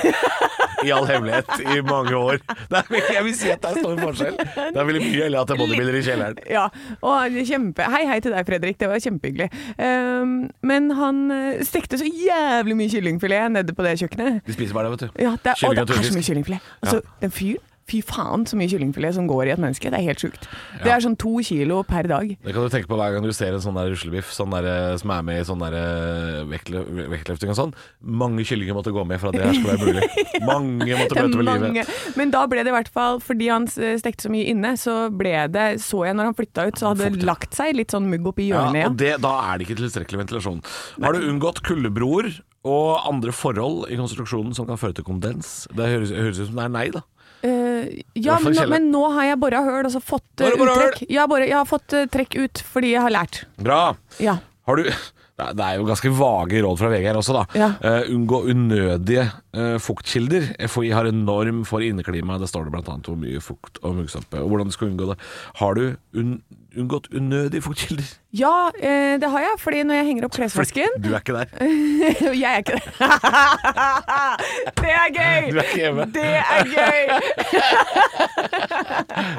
i 0.85 0.93
all 0.93 1.07
hemmelighet 1.09 1.49
i 1.61 1.81
mange 1.87 2.14
år. 2.16 2.40
Er, 2.71 2.88
jeg 3.14 3.25
vil 3.26 3.35
si 3.37 3.50
at 3.52 3.62
det 3.62 3.73
er 3.73 3.83
stor 3.83 4.00
forskjell. 4.00 4.37
Det 4.38 4.81
er 4.81 4.88
veldig 4.88 5.02
mye 5.02 5.23
heller 5.25 5.43
at 5.43 5.50
det 5.50 5.57
er 5.57 5.61
bodybuilder 5.62 5.99
i 5.99 6.02
kjelleren. 6.07 6.40
Ja, 6.52 6.66
og 7.00 7.38
kjempe 7.49 7.87
Hei, 7.93 8.02
hei 8.09 8.19
til 8.25 8.35
deg, 8.35 8.47
Fredrik. 8.49 8.78
Det 8.81 8.90
var 8.90 9.02
kjempehyggelig. 9.02 9.49
Um, 9.78 10.35
men 10.66 10.90
han 10.99 11.23
eh, 11.33 11.62
stekte 11.66 11.99
så 12.00 12.07
jævlig 12.07 12.76
mye 12.78 12.93
kyllingfilet 12.93 13.55
nede 13.57 13.76
på 13.76 13.87
det 13.87 13.97
kjøkkenet. 14.02 14.40
De 14.47 14.57
spiser 14.57 14.76
bare 14.76 14.90
det, 14.90 14.97
vet 14.97 15.07
du. 15.07 15.23
Ja, 15.25 15.35
det 15.43 15.55
er, 15.55 15.62
og 15.69 15.76
det 15.78 15.87
er 15.87 16.09
så 16.09 16.16
mye 16.16 16.28
kyllingfilet. 16.28 16.71
Altså, 16.83 17.02
den 17.26 17.35
fyr. 17.35 17.56
Fy 17.87 18.00
faen 18.02 18.42
så 18.50 18.56
mye 18.59 18.66
kyllingfilet 18.66 19.14
som 19.14 19.28
går 19.30 19.47
i 19.47 19.50
et 19.54 19.61
menneske. 19.62 19.87
Det 19.92 19.95
er 19.95 20.02
helt 20.09 20.18
sjukt. 20.18 20.49
Det 20.83 20.90
er 20.90 20.99
sånn 21.04 21.14
to 21.23 21.37
kilo 21.47 21.85
per 21.87 22.09
dag. 22.11 22.33
Det 22.42 22.50
kan 22.56 22.64
du 22.64 22.73
tenke 22.73 22.90
på 22.90 22.97
hver 22.99 23.12
gang 23.14 23.23
du 23.23 23.30
ser 23.30 23.54
en 23.54 23.62
sånn 23.62 23.76
der 23.78 23.92
ruslebiff 23.92 24.33
sånn 24.35 24.50
der, 24.56 24.66
eh, 24.66 24.97
som 24.99 25.12
er 25.14 25.23
med 25.28 25.38
i 25.38 25.45
sånn 25.47 25.62
der 25.62 25.76
eh, 25.78 26.40
vektløfting 26.50 27.52
og 27.52 27.59
sånn. 27.61 27.75
Mange 28.02 28.42
kyllinger 28.42 28.75
måtte 28.75 28.90
gå 28.90 29.04
med 29.06 29.23
for 29.23 29.30
at 29.30 29.38
det 29.38 29.47
her 29.47 29.54
skulle 29.54 29.76
være 29.76 29.87
mulig. 29.87 30.26
Mange 30.50 30.99
måtte 30.99 31.14
møte 31.21 31.38
med 31.38 31.47
mange. 31.47 31.71
livet. 31.85 32.18
Men 32.18 32.35
da 32.35 32.42
ble 32.50 32.64
det 32.66 32.75
i 32.75 32.76
hvert 32.76 32.90
fall, 32.99 33.23
fordi 33.23 33.52
han 33.54 33.71
stekte 33.71 34.26
så 34.26 34.35
mye 34.35 34.50
inne, 34.50 34.75
så 34.83 34.97
ble 35.14 35.37
det 35.54 35.68
Så 35.87 36.02
jeg 36.09 36.18
når 36.18 36.33
han 36.33 36.37
flytta 36.42 36.66
ut, 36.66 36.83
så 36.83 36.90
hadde 36.90 37.12
det 37.14 37.23
lagt 37.30 37.54
seg 37.54 37.78
litt 37.78 37.95
sånn 37.95 38.11
mugg 38.11 38.26
oppi 38.35 38.49
Ja, 38.50 38.66
hjørnet. 38.66 38.90
og 38.90 38.99
det, 38.99 39.14
da 39.23 39.33
er 39.47 39.59
det 39.62 39.68
ikke 39.68 39.78
tilstrekkelig 39.85 40.25
ventilasjon. 40.26 40.59
Har 41.06 41.14
du 41.14 41.23
unngått 41.30 41.62
kuldebroer 41.66 42.35
og 42.66 43.06
andre 43.06 43.30
forhold 43.30 43.87
i 43.95 43.99
konstruksjonen 44.00 44.59
som 44.59 44.66
kan 44.66 44.80
føre 44.80 44.99
til 44.99 45.06
kondens? 45.06 45.68
Det 45.71 45.87
høres, 45.87 46.11
høres 46.11 46.42
ut 46.42 46.49
som 46.50 46.59
det 46.59 46.66
er 46.66 46.75
nei, 46.83 46.88
da. 46.99 47.06
I 47.47 48.23
ja, 48.26 48.38
men, 48.43 48.57
men 48.73 48.88
nå 48.93 49.05
har 49.17 49.31
jeg 49.33 49.41
bora 49.43 49.61
høl 49.67 49.83
altså 49.88 50.00
fått 50.03 50.26
boret 50.41 50.59
uttrekk. 50.67 51.03
Jeg 51.09 51.21
har, 51.23 51.29
boret- 51.31 51.49
jeg 51.50 51.59
har 51.61 51.69
fått 51.71 51.95
uh, 51.97 52.07
trekk 52.12 52.37
ut 52.43 52.62
fordi 52.73 52.95
jeg 52.97 53.05
har 53.07 53.15
lært. 53.15 53.45
Bra. 53.62 53.81
Ja. 54.23 54.38
Har 54.67 54.81
du 54.83 54.88
Det 55.37 55.61
er- 55.61 55.75
jo 55.76 55.85
ganske 55.85 56.09
vage 56.17 56.62
råd 56.65 56.79
fra 56.81 56.88
VG 56.88 57.03
her 57.11 57.19
også, 57.21 57.35
da. 57.37 57.43
Ja. 57.61 57.67
Uh, 57.85 58.07
unngå 58.15 58.38
unødige 58.55 59.26
uh, 59.53 59.75
fuktkilder. 59.85 60.47
FHI 60.65 60.95
har 60.97 61.11
en 61.11 61.25
norm 61.29 61.59
for 61.69 61.85
inneklimaet. 61.85 62.41
Det 62.41 62.49
står 62.49 62.71
det 62.71 62.73
bl.a. 62.73 62.95
hvor 63.05 63.19
mye 63.21 63.43
fukt 63.45 63.83
og 63.85 63.99
muggsoppe, 63.99 64.41
og 64.41 64.49
hvordan 64.49 64.73
du 64.73 64.76
skal 64.79 64.88
unngå 64.95 65.11
det. 65.12 65.19
Har 65.61 65.76
du 65.76 65.85
un 66.17 66.38
unngått 66.80 67.06
unødige 67.14 67.62
fuktkilder? 67.64 68.09
Ja, 68.37 68.68
eh, 68.76 69.16
det 69.21 69.30
har 69.33 69.40
jeg, 69.40 69.54
fordi 69.62 69.83
når 69.88 69.95
jeg 70.00 70.06
henger 70.11 70.25
opp 70.26 70.35
klesvasken 70.37 70.97
Du 71.00 71.09
er 71.14 71.21
ikke 71.23 71.33
der. 71.37 71.47
Jeg 72.37 72.50
er 72.50 72.56
ikke 72.59 72.73
der. 72.76 72.85
det 74.83 74.90
er 74.92 75.09
gøy! 75.14 75.50
Du 75.50 75.56
er 75.56 75.62
ikke 75.62 75.80
hjemme. 75.80 76.04
Det 76.12 76.35
er 76.37 76.62
gøy! 76.75 77.00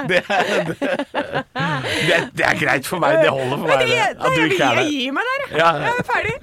Det 0.08 0.18
er, 0.18 0.64
det, 0.64 0.76
det, 0.80 2.14
er, 2.16 2.24
det 2.38 2.46
er 2.46 2.56
greit 2.60 2.88
for 2.88 3.02
meg. 3.02 3.18
Det 3.22 3.30
holder 3.30 3.58
for 3.58 3.68
meg. 3.68 3.80
Det, 3.80 3.88
det, 3.88 3.98
det, 3.98 4.26
At 4.26 4.32
du 4.38 4.42
ikke 4.48 4.64
er 4.64 4.82
jeg 4.82 4.92
gir 4.94 5.12
meg 5.16 5.24
der, 5.28 5.44
jeg. 5.44 5.58
Ja, 5.60 5.70
Jeg 5.84 5.94
er 5.94 6.06
ferdig. 6.08 6.36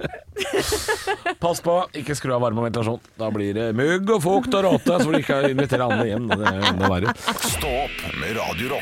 Pass 1.41 1.61
på, 1.65 1.75
ikke 2.01 2.15
skru 2.17 2.35
av 2.35 2.43
varme 2.45 2.63
og 2.63 2.69
ventilasjon. 2.69 3.03
Da 3.19 3.29
blir 3.33 3.55
det 3.57 3.69
mugg 3.77 4.15
og 4.17 4.23
fukt 4.25 4.57
og 4.57 4.67
råte, 4.69 4.95
så 4.95 5.03
får 5.03 5.11
du 5.17 5.21
ikke 5.23 5.41
invitere 5.51 5.89
andre 5.89 6.09
hjem. 6.11 6.31
Det 6.31 6.41
er 6.53 6.65
enda 6.71 6.95
verre. 6.95 7.15
Stå 7.43 7.75
opp 7.85 8.01
med 8.21 8.35
Radio 8.39 8.73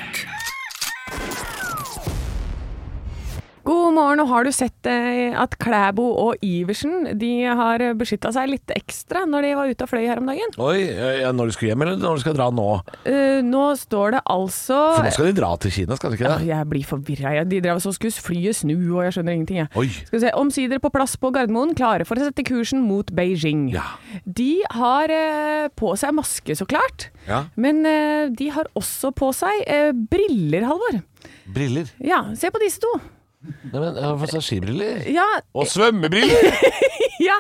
god 3.64 3.94
morgen. 3.96 4.22
Og 4.24 4.30
har 4.32 4.46
du 4.46 4.52
sett 4.56 4.90
eh, 4.90 5.34
at 5.40 5.56
Klæbo 5.62 6.06
og 6.26 6.44
Iversen 6.46 7.14
de 7.20 7.32
har 7.48 7.84
beskytta 8.00 8.34
seg 8.36 8.52
litt 8.52 8.74
ekstra 8.76 9.24
når 9.30 9.48
de 9.48 9.54
var 9.58 9.72
ute 9.72 9.86
og 9.86 9.92
fløy 9.92 10.04
her 10.06 10.22
om 10.22 10.30
dagen? 10.30 10.56
Oi, 10.62 10.80
ja, 11.22 11.32
når 11.36 11.50
de 11.50 11.56
skal 11.58 11.72
hjem, 11.72 11.86
eller 11.86 12.00
når 12.02 12.20
de 12.20 12.26
skal 12.26 12.38
dra 12.38 12.50
nå? 12.54 12.68
Uh, 13.08 13.40
nå 13.46 13.66
står 13.80 14.18
det 14.18 14.24
altså 14.34 14.80
For 14.98 15.08
nå 15.08 15.14
skal 15.16 15.30
de 15.30 15.38
dra 15.40 15.52
til 15.64 15.76
Kina, 15.78 15.98
skal 16.00 16.14
de 16.14 16.20
ikke 16.20 16.30
det? 16.30 16.40
det? 16.44 16.50
Jeg 16.52 16.70
blir 16.74 16.90
forvirra. 16.90 17.34
De 17.50 17.62
drev 17.64 17.82
så 17.84 17.94
skulle 17.96 18.26
flyet 18.26 18.60
snu, 18.60 18.76
og 18.98 19.04
jeg 19.08 19.18
skjønner 19.18 19.38
ingenting. 19.38 19.62
Jeg. 19.64 19.72
Oi. 19.80 19.88
Skal 19.94 20.18
vi 20.18 20.24
se, 20.26 20.36
Omsider 20.44 20.84
på 20.84 20.92
plass 20.94 21.16
på 21.20 21.32
Gardermoen, 21.36 21.74
klare 21.78 22.08
for 22.08 22.20
å 22.20 22.28
sette 22.28 22.46
kursen 22.48 22.84
mot 22.88 23.10
Beijing. 23.16 23.68
Ja. 23.74 23.86
De 24.26 24.52
har 24.76 25.14
uh, 25.14 25.72
på 25.80 25.96
seg 26.00 26.16
maske, 26.18 26.58
så 26.60 26.68
klart. 26.70 27.10
Ja. 27.30 27.46
Men 27.56 27.84
uh, 27.88 28.30
de 28.34 28.52
har 28.54 28.70
også 28.80 29.14
på 29.16 29.32
seg 29.36 29.66
briller, 30.12 30.68
Halvor. 30.68 31.02
Briller. 31.54 31.90
Ja, 32.04 32.26
se 32.40 32.52
på 32.52 32.62
disse 32.62 32.84
to. 32.84 32.98
Nei, 33.44 33.80
men 33.80 33.90
jeg 33.98 34.04
har 34.08 34.18
fått 34.22 34.36
seg 34.38 34.46
skibriller. 34.48 35.02
Ja, 35.12 35.26
Og 35.54 35.68
svømmebriller! 35.68 36.56
ja, 37.28 37.36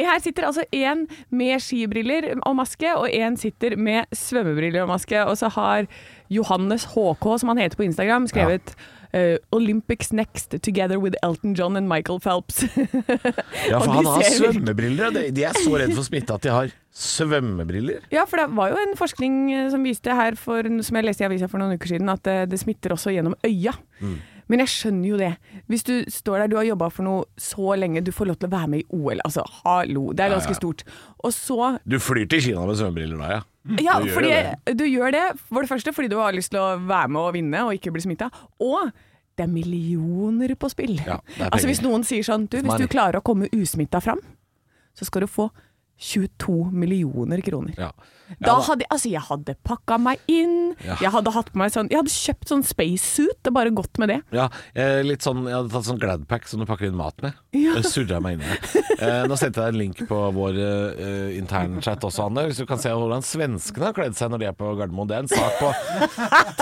her 0.00 0.18
sitter 0.24 0.48
altså 0.48 0.64
en 0.74 1.06
med 1.30 1.62
skibriller 1.62 2.32
og 2.42 2.56
maske, 2.58 2.90
og 2.98 3.06
en 3.14 3.36
sitter 3.38 3.76
med 3.78 4.10
svømmebriller 4.14 4.82
og 4.82 4.90
maske. 4.96 5.22
Og 5.28 5.38
så 5.38 5.50
har 5.54 5.86
Johannes 6.34 6.88
HK, 6.94 7.28
som 7.40 7.52
han 7.54 7.62
heter 7.62 7.78
på 7.78 7.86
Instagram, 7.86 8.26
skrevet 8.30 8.74
eh, 9.14 9.36
Olympics 9.54 10.10
next, 10.12 10.56
together 10.64 10.98
with 10.98 11.14
Elton 11.22 11.54
John 11.54 11.76
and 11.78 11.86
Michael 11.90 12.18
Phelps. 12.20 12.64
Ja, 13.70 13.78
for 13.78 13.94
han 13.94 14.06
har 14.10 14.26
svømmebriller. 14.26 15.14
de- 15.30 15.44
er 15.46 15.54
så 15.56 15.78
redd 15.78 15.94
for 15.94 16.04
smitte 16.06 16.34
at 16.34 16.42
de 16.44 16.50
har 16.52 16.72
svømmebriller. 16.94 18.02
ja, 18.12 18.24
for 18.28 18.36
det 18.42 18.48
var 18.56 18.70
jo 18.74 18.82
en 18.82 18.96
forskning 18.98 19.38
eh, 19.54 19.70
som 19.72 19.86
viste 19.86 20.14
her, 20.14 20.34
for, 20.38 20.66
som 20.82 20.98
jeg 20.98 21.06
leste 21.06 21.24
i 21.24 21.28
avisa 21.30 21.48
for 21.50 21.62
noen 21.62 21.78
uker 21.78 21.94
siden, 21.94 22.10
at 22.12 22.22
det, 22.26 22.38
det 22.52 22.60
smitter 22.62 22.94
også 22.98 23.14
gjennom 23.14 23.36
øya. 23.46 23.74
Men 24.48 24.60
jeg 24.64 24.68
skjønner 24.68 25.08
jo 25.08 25.16
det. 25.20 25.30
Hvis 25.72 25.84
du 25.88 25.92
står 26.12 26.42
der, 26.44 26.50
du 26.52 26.56
har 26.58 26.66
jobba 26.68 26.90
for 26.92 27.06
noe 27.06 27.24
så 27.40 27.74
lenge, 27.80 28.02
du 28.04 28.10
får 28.12 28.28
lov 28.28 28.36
til 28.42 28.48
å 28.50 28.52
være 28.54 28.68
med 28.74 28.82
i 28.82 28.86
OL. 28.98 29.22
Altså, 29.24 29.44
hallo, 29.64 30.12
det 30.12 30.26
er 30.26 30.34
ganske 30.36 30.54
stort. 30.58 30.84
Og 31.24 31.32
så 31.32 31.78
Du 31.88 31.98
flyr 31.98 32.26
til 32.28 32.42
Kina 32.50 32.66
med 32.68 32.76
svømmebriller 32.80 33.18
da, 33.24 33.30
ja? 33.38 33.42
Ja, 33.80 33.98
Du 34.04 34.10
fordi 34.12 34.28
det. 34.28 34.76
du 34.76 34.84
gjør 34.84 35.10
det 35.16 35.24
for 35.48 35.64
det 35.64 35.70
første 35.70 35.92
fordi 35.96 36.10
du 36.12 36.18
har 36.20 36.34
lyst 36.36 36.50
til 36.52 36.60
å 36.60 36.74
være 36.84 37.08
med 37.08 37.20
og 37.22 37.32
vinne 37.38 37.62
og 37.64 37.72
ikke 37.78 37.94
bli 37.94 38.02
smitta. 38.04 38.28
Og 38.60 38.90
det 39.34 39.46
er 39.46 39.50
millioner 39.50 40.52
på 40.54 40.68
spill. 40.70 40.98
Ja, 41.06 41.16
altså. 41.48 41.66
Hvis 41.70 41.80
noen 41.82 42.04
sier 42.06 42.22
sånn 42.22 42.44
du, 42.52 42.58
Hvis 42.60 42.76
du 42.78 42.86
klarer 42.92 43.18
å 43.18 43.24
komme 43.24 43.48
usmitta 43.56 44.00
fram, 44.04 44.20
så 44.94 45.08
skal 45.08 45.24
du 45.24 45.26
få 45.32 45.48
22 45.98 46.70
millioner 46.74 47.40
kroner. 47.46 47.74
Ja. 47.78 47.90
Da 48.40 48.54
hadde, 48.66 48.86
altså 48.90 49.10
jeg 49.12 49.20
hadde 49.20 49.54
pakka 49.68 49.98
meg 50.00 50.18
inn, 50.32 50.74
Ja. 50.84 50.96
jeg 51.00 51.10
hadde 51.12 51.30
hatt 51.34 51.52
på 51.52 51.58
meg 51.60 51.70
sånn 51.74 51.90
Jeg 51.90 51.98
hadde 52.00 52.10
kjøpt 52.10 52.48
sånn 52.50 52.62
spacesuit 52.64 53.46
og 53.50 53.52
bare 53.54 53.70
gått 53.70 53.98
med 54.00 54.08
det. 54.08 54.20
Ja, 54.32 54.48
eh, 54.74 55.02
litt 55.04 55.20
sånn, 55.22 55.44
Jeg 55.46 55.54
hadde 55.54 55.70
tatt 55.70 55.84
sånn 55.84 56.00
Gladpack 56.00 56.48
som 56.48 56.60
du 56.60 56.66
pakker 56.66 56.86
inn 56.88 56.96
mat 56.96 57.20
med. 57.22 57.34
Ja. 57.52 57.76
Surra 57.84 58.20
meg 58.24 58.38
inn 58.38 58.46
i 58.46 58.48
det. 58.48 58.82
Eh, 59.04 59.26
nå 59.28 59.36
sendte 59.38 59.60
jeg 59.60 59.74
en 59.74 59.78
link 59.78 59.98
på 60.08 60.18
vår 60.34 60.56
eh, 60.56 61.38
internchat 61.38 62.00
også, 62.06 62.26
Anne. 62.30 62.46
Hvis 62.48 62.58
du 62.62 62.66
kan 62.66 62.78
se 62.80 62.88
hvordan 62.88 63.22
svenskene 63.26 63.90
har 63.90 63.92
kledd 63.96 64.16
seg 64.16 64.30
når 64.32 64.38
de 64.40 64.46
er 64.50 64.56
på 64.56 64.72
Gardermoen. 64.78 65.08
Det 65.10 65.16
er 65.16 65.26
en 65.26 65.28
sak 65.28 65.52
på 65.60 65.72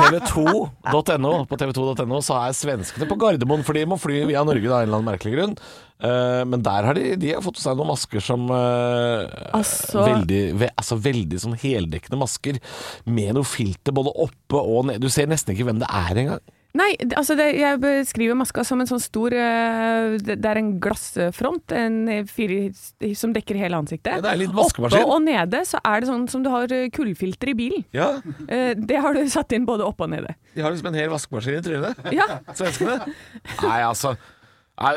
tv2.no. 0.01 1.33
På 1.49 1.57
tv2.no 1.61 2.21
så 2.25 2.39
er 2.47 2.57
svenskene 2.57 3.09
på 3.11 3.19
Gardermoen, 3.21 3.65
for 3.67 3.77
de 3.79 3.87
må 3.89 3.99
fly 4.01 4.23
via 4.29 4.45
Norge 4.47 4.67
da, 4.69 4.81
av 4.81 4.85
en 4.85 4.89
eller 4.91 5.01
annen 5.01 5.11
merkelig 5.13 5.35
grunn. 5.37 5.57
Eh, 6.03 6.43
men 6.51 6.65
der 6.67 6.83
har 6.89 6.97
de, 6.99 7.13
de 7.23 7.29
har 7.37 7.45
fått 7.45 7.61
seg 7.63 7.77
noen 7.79 7.93
masker 7.93 8.23
som 8.25 8.49
eh, 8.51 9.29
Altså- 9.55 10.03
veldig, 10.03 10.41
ve, 10.59 10.71
altså 10.81 10.97
veldig 10.99 11.39
sånn 11.53 11.63
heldekkende 11.63 12.19
masker 12.21 12.59
med 13.07 13.37
noe 13.39 13.47
filter 13.49 13.95
både 13.95 14.17
oppe 14.27 14.59
og 14.65 14.89
ned. 14.91 15.01
Du 15.05 15.09
ser 15.13 15.31
nesten 15.31 15.55
ikke 15.55 15.69
hvem 15.71 15.81
det 15.85 15.93
er 15.93 16.25
engang. 16.25 16.43
Nei, 16.73 16.95
altså 17.19 17.35
det, 17.37 17.51
jeg 17.61 17.77
beskriver 17.83 18.37
maska 18.41 18.63
som 18.65 18.81
en 18.81 18.89
sånn 18.89 19.01
stor 19.05 19.35
eh, 19.37 20.15
Det 20.25 20.39
er 20.41 20.57
en 20.57 20.71
glassfront 20.81 21.75
en 21.77 21.99
fire, 22.25 22.71
som 23.19 23.35
dekker 23.37 23.59
hele 23.61 23.77
ansiktet. 23.77 24.09
Ja, 24.15 24.23
det 24.25 24.31
er 24.31 24.41
litt 24.41 24.55
vaskemaskin. 24.57 25.05
Oppe 25.05 25.19
og 25.19 25.21
nede 25.27 25.61
så 25.69 25.83
er 25.85 26.01
det 26.01 26.09
sånn 26.09 26.25
som 26.33 26.45
du 26.45 26.49
har 26.49 26.73
eh, 26.73 26.87
kullfilter 26.95 27.53
i 27.53 27.57
bilen. 27.59 27.85
Ja, 27.93 28.15
Eh, 28.49 28.73
det 28.77 28.99
har 29.05 29.13
du 29.15 29.21
satt 29.31 29.53
inn 29.53 29.67
både 29.69 29.85
oppe 29.85 30.07
og 30.07 30.11
nede. 30.15 30.33
De 30.57 30.65
har 30.65 30.73
liksom 30.73 30.89
en 30.91 30.97
hel 30.97 31.11
vaskemaskin 31.13 31.59
i 31.61 31.63
trynet. 31.65 32.01
Ja, 32.17 32.27
Svenskene. 32.57 32.97
Nei, 33.69 33.81
altså 33.85 34.17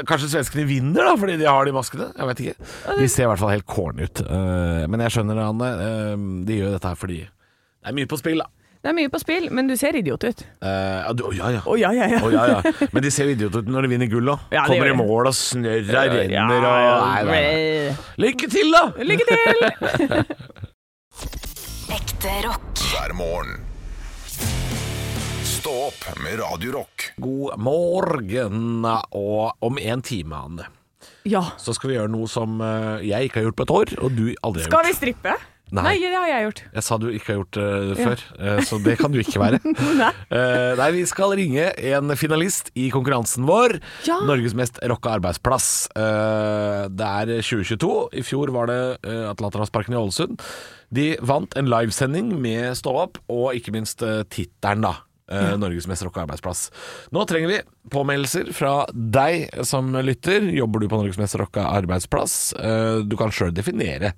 Kanskje 0.10 0.32
svenskene 0.32 0.66
vinner, 0.70 1.06
da, 1.06 1.14
fordi 1.20 1.38
de 1.42 1.46
har 1.50 1.66
de 1.68 1.74
maskene? 1.76 2.10
Jeg 2.18 2.30
vet 2.32 2.40
ikke. 2.46 2.70
De 3.00 3.08
ser 3.12 3.28
i 3.28 3.30
hvert 3.30 3.42
fall 3.44 3.54
helt 3.54 3.68
corny 3.70 4.08
ut. 4.10 4.22
Eh, 4.26 4.84
men 4.90 5.04
jeg 5.06 5.14
skjønner, 5.18 5.42
Anne. 5.46 5.72
eh, 5.86 6.14
de 6.48 6.60
gjør 6.62 6.76
dette 6.78 6.90
her 6.94 6.98
fordi 7.00 7.20
det 7.86 7.92
er 7.92 7.98
mye 8.00 8.10
på 8.10 8.18
spill, 8.18 8.40
da. 8.42 8.48
det 8.82 8.90
er 8.90 8.96
mye 8.98 9.10
på 9.14 9.20
spill, 9.22 9.44
men 9.54 9.68
du 9.70 9.76
ser 9.78 9.94
idiot 10.00 10.24
ut. 10.26 10.40
Å 10.66 10.72
ja, 10.74 11.12
oh, 11.14 11.36
ja, 11.38 11.52
ja. 11.54 11.62
Oh, 11.70 11.76
ja, 11.78 11.92
ja, 11.94 12.08
ja. 12.16 12.22
Å, 12.26 12.32
ja, 12.34 12.46
ja. 12.50 12.74
Men 12.96 13.06
de 13.06 13.12
ser 13.14 13.30
idiot 13.30 13.54
ut 13.60 13.70
når 13.70 13.86
de 13.86 13.92
vinner 13.94 14.10
gull, 14.10 14.26
da. 14.32 14.40
Ja, 14.56 14.64
Kommer 14.66 14.90
i 14.90 14.96
mål, 14.98 15.30
og 15.30 15.38
snørra 15.38 16.08
renner 16.10 16.66
og 16.66 17.30
nei. 17.30 17.94
Lykke 18.26 18.50
til, 18.50 18.74
da! 18.74 18.84
Lykke 19.06 19.30
til! 19.30 19.58
Ekte 22.00 22.34
rock. 22.48 22.86
hver 22.90 23.14
morgen. 23.22 23.62
Stå 25.66 25.88
opp 25.88 26.20
med 26.22 26.36
Radio 26.38 26.72
Rock. 26.76 27.04
God 27.18 27.56
morgen. 27.58 28.86
Og 29.18 29.64
om 29.66 29.80
en 29.82 30.02
time, 30.06 30.38
Anne, 30.38 30.68
Ja. 31.26 31.42
så 31.58 31.74
skal 31.74 31.90
vi 31.90 31.96
gjøre 31.96 32.12
noe 32.14 32.28
som 32.30 32.60
eh, 32.62 33.02
jeg 33.02 33.32
ikke 33.32 33.40
har 33.40 33.48
gjort 33.48 33.56
på 33.58 33.66
et 33.66 33.74
år, 33.74 33.94
og 33.98 34.12
du 34.14 34.28
aldri 34.46 34.62
har 34.62 34.70
gjort. 34.70 34.70
Skal 34.70 34.86
vi 34.86 34.94
strippe? 34.94 35.34
Nei. 35.74 35.96
det 35.98 36.12
har 36.14 36.28
jeg 36.30 36.44
gjort. 36.46 36.62
Jeg 36.76 36.86
sa 36.86 36.98
du 37.02 37.08
ikke 37.10 37.32
har 37.32 37.40
gjort 37.40 37.58
det 37.58 37.96
før, 37.98 38.22
eh, 38.38 38.60
så 38.62 38.78
det 38.86 38.96
kan 39.00 39.16
du 39.16 39.18
ikke 39.24 39.42
være. 39.42 39.62
Nei. 39.98 40.12
Eh, 40.36 40.76
nei, 40.78 40.90
vi 41.00 41.02
skal 41.10 41.34
ringe 41.40 41.66
en 41.90 42.14
finalist 42.20 42.70
i 42.78 42.92
konkurransen 42.94 43.50
vår. 43.50 43.80
Ja. 44.06 44.20
Norges 44.28 44.54
mest 44.54 44.78
rocka 44.86 45.16
arbeidsplass. 45.18 45.88
Eh, 45.98 46.86
det 46.94 47.10
er 47.10 47.34
2022. 47.42 47.92
I 48.22 48.26
fjor 48.26 48.54
var 48.54 48.70
det 48.70 48.80
uh, 49.02 49.32
Atlanterhavsparken 49.32 49.98
i 49.98 50.00
Ålesund. 50.04 50.46
De 50.94 51.10
vant 51.26 51.58
en 51.58 51.74
livesending 51.74 52.36
med 52.38 52.78
Stå 52.78 52.94
opp, 53.08 53.22
og 53.34 53.58
ikke 53.58 53.74
minst 53.74 54.06
uh, 54.06 54.22
tittelen, 54.30 54.86
da. 54.86 54.98
Eh, 55.32 55.58
Norges 55.58 55.88
mest 55.90 56.04
rocka 56.06 56.22
arbeidsplass. 56.22 56.68
Nå 57.16 57.24
trenger 57.26 57.50
vi 57.50 57.62
påmeldelser 57.90 58.52
fra 58.54 58.76
deg 58.94 59.48
som 59.66 59.90
lytter. 60.06 60.46
Jobber 60.54 60.84
du 60.84 60.90
på 60.92 61.00
Norges 61.00 61.18
mest 61.18 61.38
rocka 61.42 61.66
arbeidsplass? 61.72 62.54
Eh, 62.54 63.00
du 63.10 63.18
kan 63.18 63.34
sjøl 63.34 63.54
definere 63.56 64.14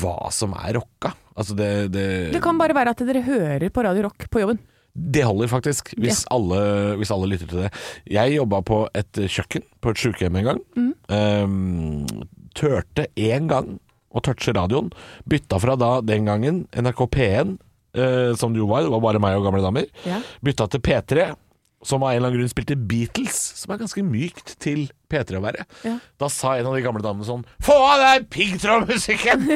hva 0.00 0.30
som 0.34 0.54
er 0.58 0.74
rocka. 0.78 1.12
Altså 1.38 1.54
det, 1.58 1.70
det, 1.94 2.08
Det 2.34 2.42
kan 2.42 2.58
bare 2.58 2.74
være 2.76 2.94
at 2.96 3.06
dere 3.06 3.22
hører 3.26 3.70
på 3.70 3.86
Radio 3.86 4.08
Rock 4.08 4.26
på 4.30 4.42
jobben. 4.42 4.58
det 4.92 5.22
holder 5.22 5.46
faktisk, 5.48 5.92
hvis, 6.02 6.24
alle, 6.34 6.96
hvis 6.98 7.12
alle 7.14 7.30
lytter 7.30 7.46
til 7.46 7.62
det. 7.62 7.70
Jeg 8.10 8.34
jobba 8.34 8.58
på 8.66 8.80
et 8.94 9.22
kjøkken 9.30 9.62
på 9.80 9.92
et 9.94 10.02
sykehjem 10.02 10.40
en 10.40 10.48
gang. 10.50 10.60
Mm. 10.74 10.90
Um, 11.14 12.26
tørte 12.58 13.06
én 13.14 13.46
gang 13.48 13.78
å 14.10 14.20
touche 14.26 14.52
radioen. 14.56 14.90
Bytta 15.30 15.60
fra 15.62 15.76
da 15.78 15.92
den 16.02 16.26
gangen 16.26 16.64
NRK 16.74 17.04
P1, 17.14 17.54
eh, 17.94 18.32
som 18.38 18.52
det 18.54 18.62
jo 18.62 18.68
var, 18.70 18.84
det 18.86 18.92
var 18.92 19.04
bare 19.04 19.22
meg 19.22 19.38
og 19.38 19.46
gamle 19.48 19.62
damer. 19.64 19.88
Ja. 20.06 20.20
Bytta 20.44 20.68
til 20.70 20.82
P3, 20.84 21.30
som 21.86 22.02
av 22.04 22.10
en 22.12 22.18
eller 22.18 22.28
annen 22.28 22.42
grunn 22.42 22.52
spilte 22.52 22.76
Beatles, 22.76 23.38
som 23.56 23.72
er 23.72 23.80
ganske 23.80 24.04
mykt 24.04 24.54
til 24.60 24.86
P3 25.10 25.38
å 25.38 25.44
være. 25.44 25.66
Ja. 25.86 25.96
Da 26.20 26.28
sa 26.32 26.56
en 26.58 26.68
av 26.68 26.76
de 26.76 26.84
gamle 26.84 27.02
damene 27.04 27.26
sånn 27.26 27.46
Få 27.64 27.76
av 27.88 28.02
deg 28.02 28.26
piggtrådmusikken! 28.34 29.46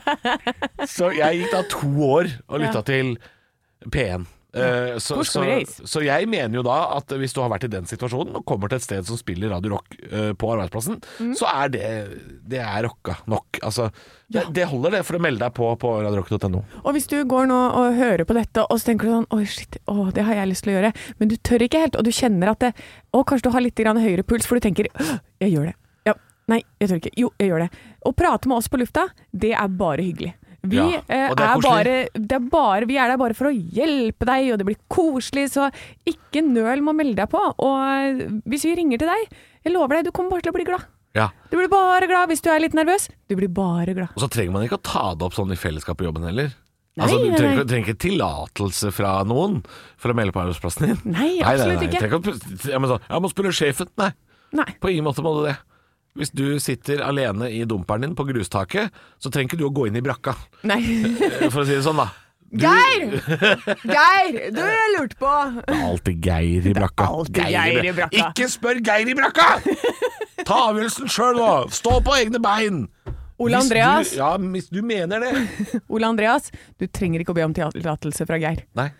så 0.94 1.10
jeg 1.16 1.40
gikk 1.40 1.56
da 1.56 1.64
to 1.72 1.90
år 2.06 2.30
og 2.46 2.62
lytta 2.62 2.84
til 2.86 3.16
P1. 3.90 4.28
Eh, 4.50 4.96
så, 4.98 5.14
Hvor 5.14 5.22
skal 5.28 5.36
så, 5.36 5.40
vi 5.46 5.50
reise? 5.60 5.84
så 5.86 6.00
jeg 6.02 6.26
mener 6.26 6.56
jo 6.58 6.62
da 6.66 6.78
at 6.96 7.12
hvis 7.20 7.32
du 7.36 7.38
har 7.40 7.50
vært 7.52 7.68
i 7.68 7.70
den 7.70 7.84
situasjonen 7.86 8.34
og 8.40 8.44
kommer 8.48 8.66
til 8.72 8.80
et 8.80 8.82
sted 8.82 9.06
som 9.06 9.18
spiller 9.20 9.52
Radio 9.52 9.76
Rock 9.76 9.94
eh, 10.10 10.32
på 10.34 10.48
arbeidsplassen, 10.50 10.96
Mm. 11.20 11.34
så 11.38 11.46
er 11.52 11.68
det 11.70 11.84
Det 12.50 12.58
er 12.58 12.82
rocka 12.82 13.14
nok. 13.30 13.60
Altså, 13.62 13.90
det, 14.30 14.42
det 14.56 14.64
holder 14.66 14.90
det 14.96 15.04
for 15.06 15.18
å 15.18 15.22
melde 15.22 15.38
deg 15.44 15.54
på 15.54 15.68
på 15.78 15.92
radiorock.no. 16.02 16.64
Og 16.82 16.90
hvis 16.96 17.06
du 17.06 17.16
går 17.30 17.46
nå 17.46 17.58
og 17.78 17.94
hører 17.98 18.24
på 18.26 18.34
dette, 18.34 18.64
og 18.66 18.80
så 18.80 18.90
tenker 18.90 19.06
du 19.06 19.12
sånn 19.20 19.28
Oi, 19.38 19.44
shit, 19.46 19.78
å, 19.86 20.10
det 20.14 20.24
har 20.26 20.34
jeg 20.40 20.50
lyst 20.50 20.64
til 20.66 20.72
å 20.74 20.76
gjøre. 20.80 20.92
Men 21.22 21.28
du 21.30 21.36
tør 21.36 21.62
ikke 21.68 21.84
helt, 21.86 21.94
og 22.00 22.04
du 22.04 22.10
kjenner 22.10 22.50
at 22.50 22.58
det 22.66 22.72
Å, 23.14 23.22
kanskje 23.22 23.46
du 23.46 23.54
har 23.54 23.62
litt 23.62 23.78
grann 23.78 24.02
høyere 24.02 24.26
puls, 24.26 24.46
for 24.50 24.58
du 24.58 24.66
tenker 24.66 24.90
«Åh, 24.98 25.18
Jeg 25.42 25.54
gjør 25.54 25.70
det. 25.70 25.76
Ja. 26.10 26.14
Nei, 26.50 26.62
jeg 26.82 26.88
tør 26.90 26.98
ikke. 27.04 27.14
Jo, 27.22 27.30
jeg 27.38 27.52
gjør 27.52 27.62
det. 27.68 27.70
Å 28.02 28.12
prate 28.18 28.48
med 28.50 28.56
oss 28.58 28.66
på 28.72 28.78
lufta, 28.82 29.06
det 29.30 29.52
er 29.54 29.68
bare 29.78 30.02
hyggelig. 30.02 30.34
Vi, 30.62 30.76
Ja, 30.76 31.00
eh, 31.08 31.30
er 31.30 31.30
er 31.32 31.60
bare, 31.64 31.94
er 32.12 32.40
bare, 32.52 32.86
vi 32.86 32.96
er 33.00 33.08
der 33.08 33.16
bare 33.16 33.34
for 33.34 33.48
å 33.48 33.54
hjelpe 33.54 34.26
deg, 34.28 34.52
og 34.52 34.58
det 34.60 34.66
blir 34.68 34.76
koselig, 34.92 35.46
så 35.54 35.70
ikke 36.04 36.42
nøl 36.44 36.82
med 36.84 36.92
å 36.92 36.96
melde 36.98 37.16
deg 37.22 37.30
på. 37.32 37.40
Og 37.64 38.42
hvis 38.50 38.66
vi 38.68 38.74
ringer 38.76 38.98
til 39.00 39.08
deg, 39.08 39.38
jeg 39.64 39.72
lover 39.72 39.96
deg, 39.96 40.04
du 40.04 40.12
kommer 40.12 40.30
bare 40.36 40.42
til 40.44 40.52
å 40.52 40.58
bli 40.58 40.66
glad. 40.68 40.84
Ja. 41.16 41.30
Du 41.50 41.56
blir 41.58 41.68
bare 41.72 42.06
glad 42.06 42.28
hvis 42.30 42.42
du 42.44 42.50
er 42.52 42.60
litt 42.62 42.74
nervøs. 42.76 43.08
Du 43.28 43.34
blir 43.40 43.48
bare 43.50 43.94
glad. 43.96 44.12
Og 44.14 44.20
så 44.22 44.28
trenger 44.30 44.52
man 44.52 44.62
ikke 44.66 44.78
å 44.78 44.84
ta 44.84 45.14
det 45.18 45.24
opp 45.26 45.34
sånn 45.34 45.50
i 45.50 45.58
fellesskap 45.58 45.96
på 45.98 46.06
jobben 46.06 46.22
heller. 46.28 46.52
Nei, 46.98 47.06
altså, 47.06 47.18
du 47.22 47.36
trenger, 47.38 47.64
trenger 47.70 47.88
ikke 47.88 48.02
tillatelse 48.04 48.90
fra 48.92 49.12
noen 49.24 49.60
for 49.96 50.12
å 50.12 50.14
melde 50.18 50.34
på 50.34 50.42
arbeidsplassen 50.42 50.86
din. 50.90 51.00
Nei, 51.14 51.38
absolutt 51.40 51.84
ikke. 51.86 52.00
nei, 52.02 52.10
ikke 52.10 52.20
å- 52.20 52.70
jeg, 52.74 52.80
må, 52.82 52.98
jeg 53.00 53.22
må 53.24 53.30
spørre 53.32 53.52
sjefen. 53.56 53.88
Nei, 53.96 54.10
Nei. 54.60 54.66
på 54.82 54.90
ingen 54.92 55.06
måte 55.06 55.22
må 55.24 55.32
du 55.38 55.46
det. 55.48 55.56
Hvis 56.18 56.32
du 56.34 56.58
sitter 56.58 57.04
alene 57.06 57.50
i 57.54 57.62
dumperen 57.68 58.02
din 58.02 58.16
på 58.18 58.26
grustaket, 58.26 58.90
så 59.22 59.30
trenger 59.30 59.52
ikke 59.52 59.60
du 59.60 59.68
å 59.68 59.74
gå 59.74 59.86
inn 59.86 59.98
i 60.00 60.02
brakka, 60.02 60.34
Nei. 60.66 60.80
eh, 61.28 61.46
for 61.46 61.62
å 61.62 61.68
si 61.68 61.76
det 61.76 61.84
sånn, 61.86 62.00
da. 62.02 62.08
Geir! 62.50 63.12
Geir! 63.86 64.38
Du, 64.50 64.58
jeg 64.58 64.88
lurt 64.96 65.12
på 65.20 65.30
Det 65.60 65.76
er 65.76 65.84
alltid 65.86 66.24
Geir 66.26 66.64
i 66.66 66.72
brakka. 66.74 67.06
alltid 67.06 67.44
Geir 67.46 67.86
i 67.86 67.92
brakka. 67.94 68.24
Ikke 68.24 68.48
spør 68.50 68.80
Geir 68.82 69.06
i 69.06 69.14
brakka! 69.14 69.52
Ta 70.42 70.56
avgjørelsen 70.72 71.12
sjøl 71.14 71.38
nå! 71.38 71.52
Stå 71.70 72.00
på 72.02 72.16
egne 72.18 72.42
bein! 72.42 72.88
Ole 73.40 73.54
Hvis 73.54 73.70
Andreas. 73.70 74.10
Du, 74.10 74.18
ja, 74.18 74.32
hvis 74.36 74.66
du 74.68 74.82
mener 74.84 75.22
det. 75.22 75.30
Ole 75.94 76.10
Andreas, 76.10 76.50
du 76.76 76.84
trenger 76.90 77.22
ikke 77.22 77.32
å 77.32 77.38
be 77.38 77.46
om 77.46 77.54
tillatelse 77.56 78.26
fra 78.28 78.36
Geir. 78.42 78.66
Nei. 78.76 78.90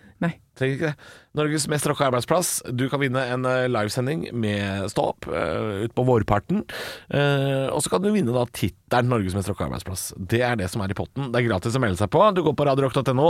Trenger 0.61 0.77
ikke 0.77 0.91
det. 0.91 1.11
Norges 1.39 1.65
mest 1.71 1.87
rocka 1.89 2.09
arbeidsplass. 2.11 2.49
Du 2.75 2.85
kan 2.91 3.01
vinne 3.01 3.21
en 3.33 3.47
eh, 3.49 3.65
livesending 3.71 4.27
med 4.37 4.89
Stå 4.91 5.05
opp 5.13 5.29
uh, 5.31 5.87
utpå 5.87 6.05
vårparten. 6.05 6.65
Uh, 7.09 7.71
og 7.73 7.81
så 7.85 7.93
kan 7.93 8.03
du 8.05 8.11
vinne 8.13 8.35
da 8.35 8.43
tittelen 8.51 9.09
Norges 9.09 9.37
mest 9.39 9.49
rocka 9.49 9.69
arbeidsplass. 9.69 10.09
Det 10.19 10.43
er 10.45 10.59
det 10.61 10.69
som 10.73 10.83
er 10.85 10.93
i 10.93 10.99
potten. 10.99 11.31
Det 11.31 11.41
er 11.41 11.47
gratis 11.49 11.79
å 11.79 11.83
melde 11.83 12.01
seg 12.03 12.11
på. 12.13 12.25
Du 12.37 12.43
går 12.45 12.57
på 12.59 12.67
radiorock.no, 12.69 13.29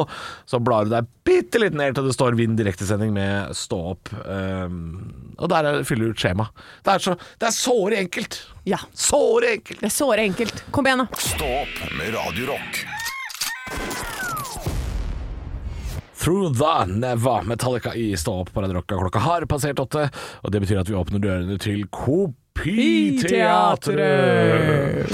så 0.49 0.63
blar 0.65 0.89
du 0.89 0.95
deg 0.97 1.11
bitte 1.29 1.61
litt 1.63 1.77
ned 1.79 1.95
til 1.99 2.09
det 2.09 2.17
står 2.17 2.39
'Vinn 2.41 2.57
direktesending 2.59 3.13
med 3.15 3.55
Stå 3.57 3.81
opp'. 3.95 4.15
Uh, 4.25 4.67
og 5.39 5.53
der 5.53 5.71
er- 5.71 5.85
fyller 5.87 6.11
du 6.11 6.17
ut 6.17 6.25
skjema. 6.25 6.49
Det 6.83 6.97
er, 6.97 7.05
så, 7.05 7.15
det 7.39 7.51
er 7.53 7.55
såre 7.57 8.01
enkelt. 8.01 8.41
Ja. 8.67 8.81
Såre 8.97 9.55
enkelt. 9.59 9.85
Det 9.85 9.93
er 9.93 9.95
såre 10.01 10.25
enkelt. 10.27 10.65
Kom 10.75 10.89
igjen, 10.89 11.05
da. 11.05 11.21
Stå 11.21 11.53
opp 11.63 11.79
med 12.01 12.11
Radio 12.17 12.51
Rock. 12.55 12.83
Through 16.21 16.53
the 16.53 16.85
Never 16.87 17.43
Metallica 17.43 17.95
i 17.95 18.17
Stå 18.17 18.41
opp 18.41 18.53
på 18.53 18.61
Radio 18.61 18.75
Rocka. 18.75 18.97
Klokka 18.97 19.19
har 19.19 19.45
passert 19.49 19.79
åtte, 19.81 20.11
og 20.45 20.53
det 20.53 20.61
betyr 20.61 20.81
at 20.83 20.89
vi 20.91 20.95
åpner 20.95 21.19
dørene 21.23 21.57
til 21.57 21.87
Kopiteatret. 21.89 23.89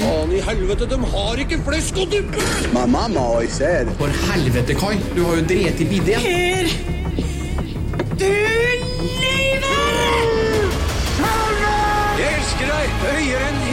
Faen 0.01 0.31
i 0.35 0.41
helvete, 0.49 0.85
de 0.91 0.97
har 1.13 1.35
ikke 1.45 1.61
flesk 1.63 1.95
og 2.03 2.11
duppe! 2.11 2.43
My 2.75 2.83
mama 2.83 3.23
always 3.23 3.55
said, 3.55 3.87
For 3.95 4.11
helvete, 4.33 4.75
Kai. 4.75 4.99
Du 5.15 5.23
har 5.29 5.39
jo 5.39 5.47
drept 5.47 5.79
i 5.79 5.87
bidé. 5.93 6.19
Jeg 12.17 12.33
elsker 12.35 12.67
deg 12.67 12.87
høyere 13.07 13.47
enn. 13.47 13.66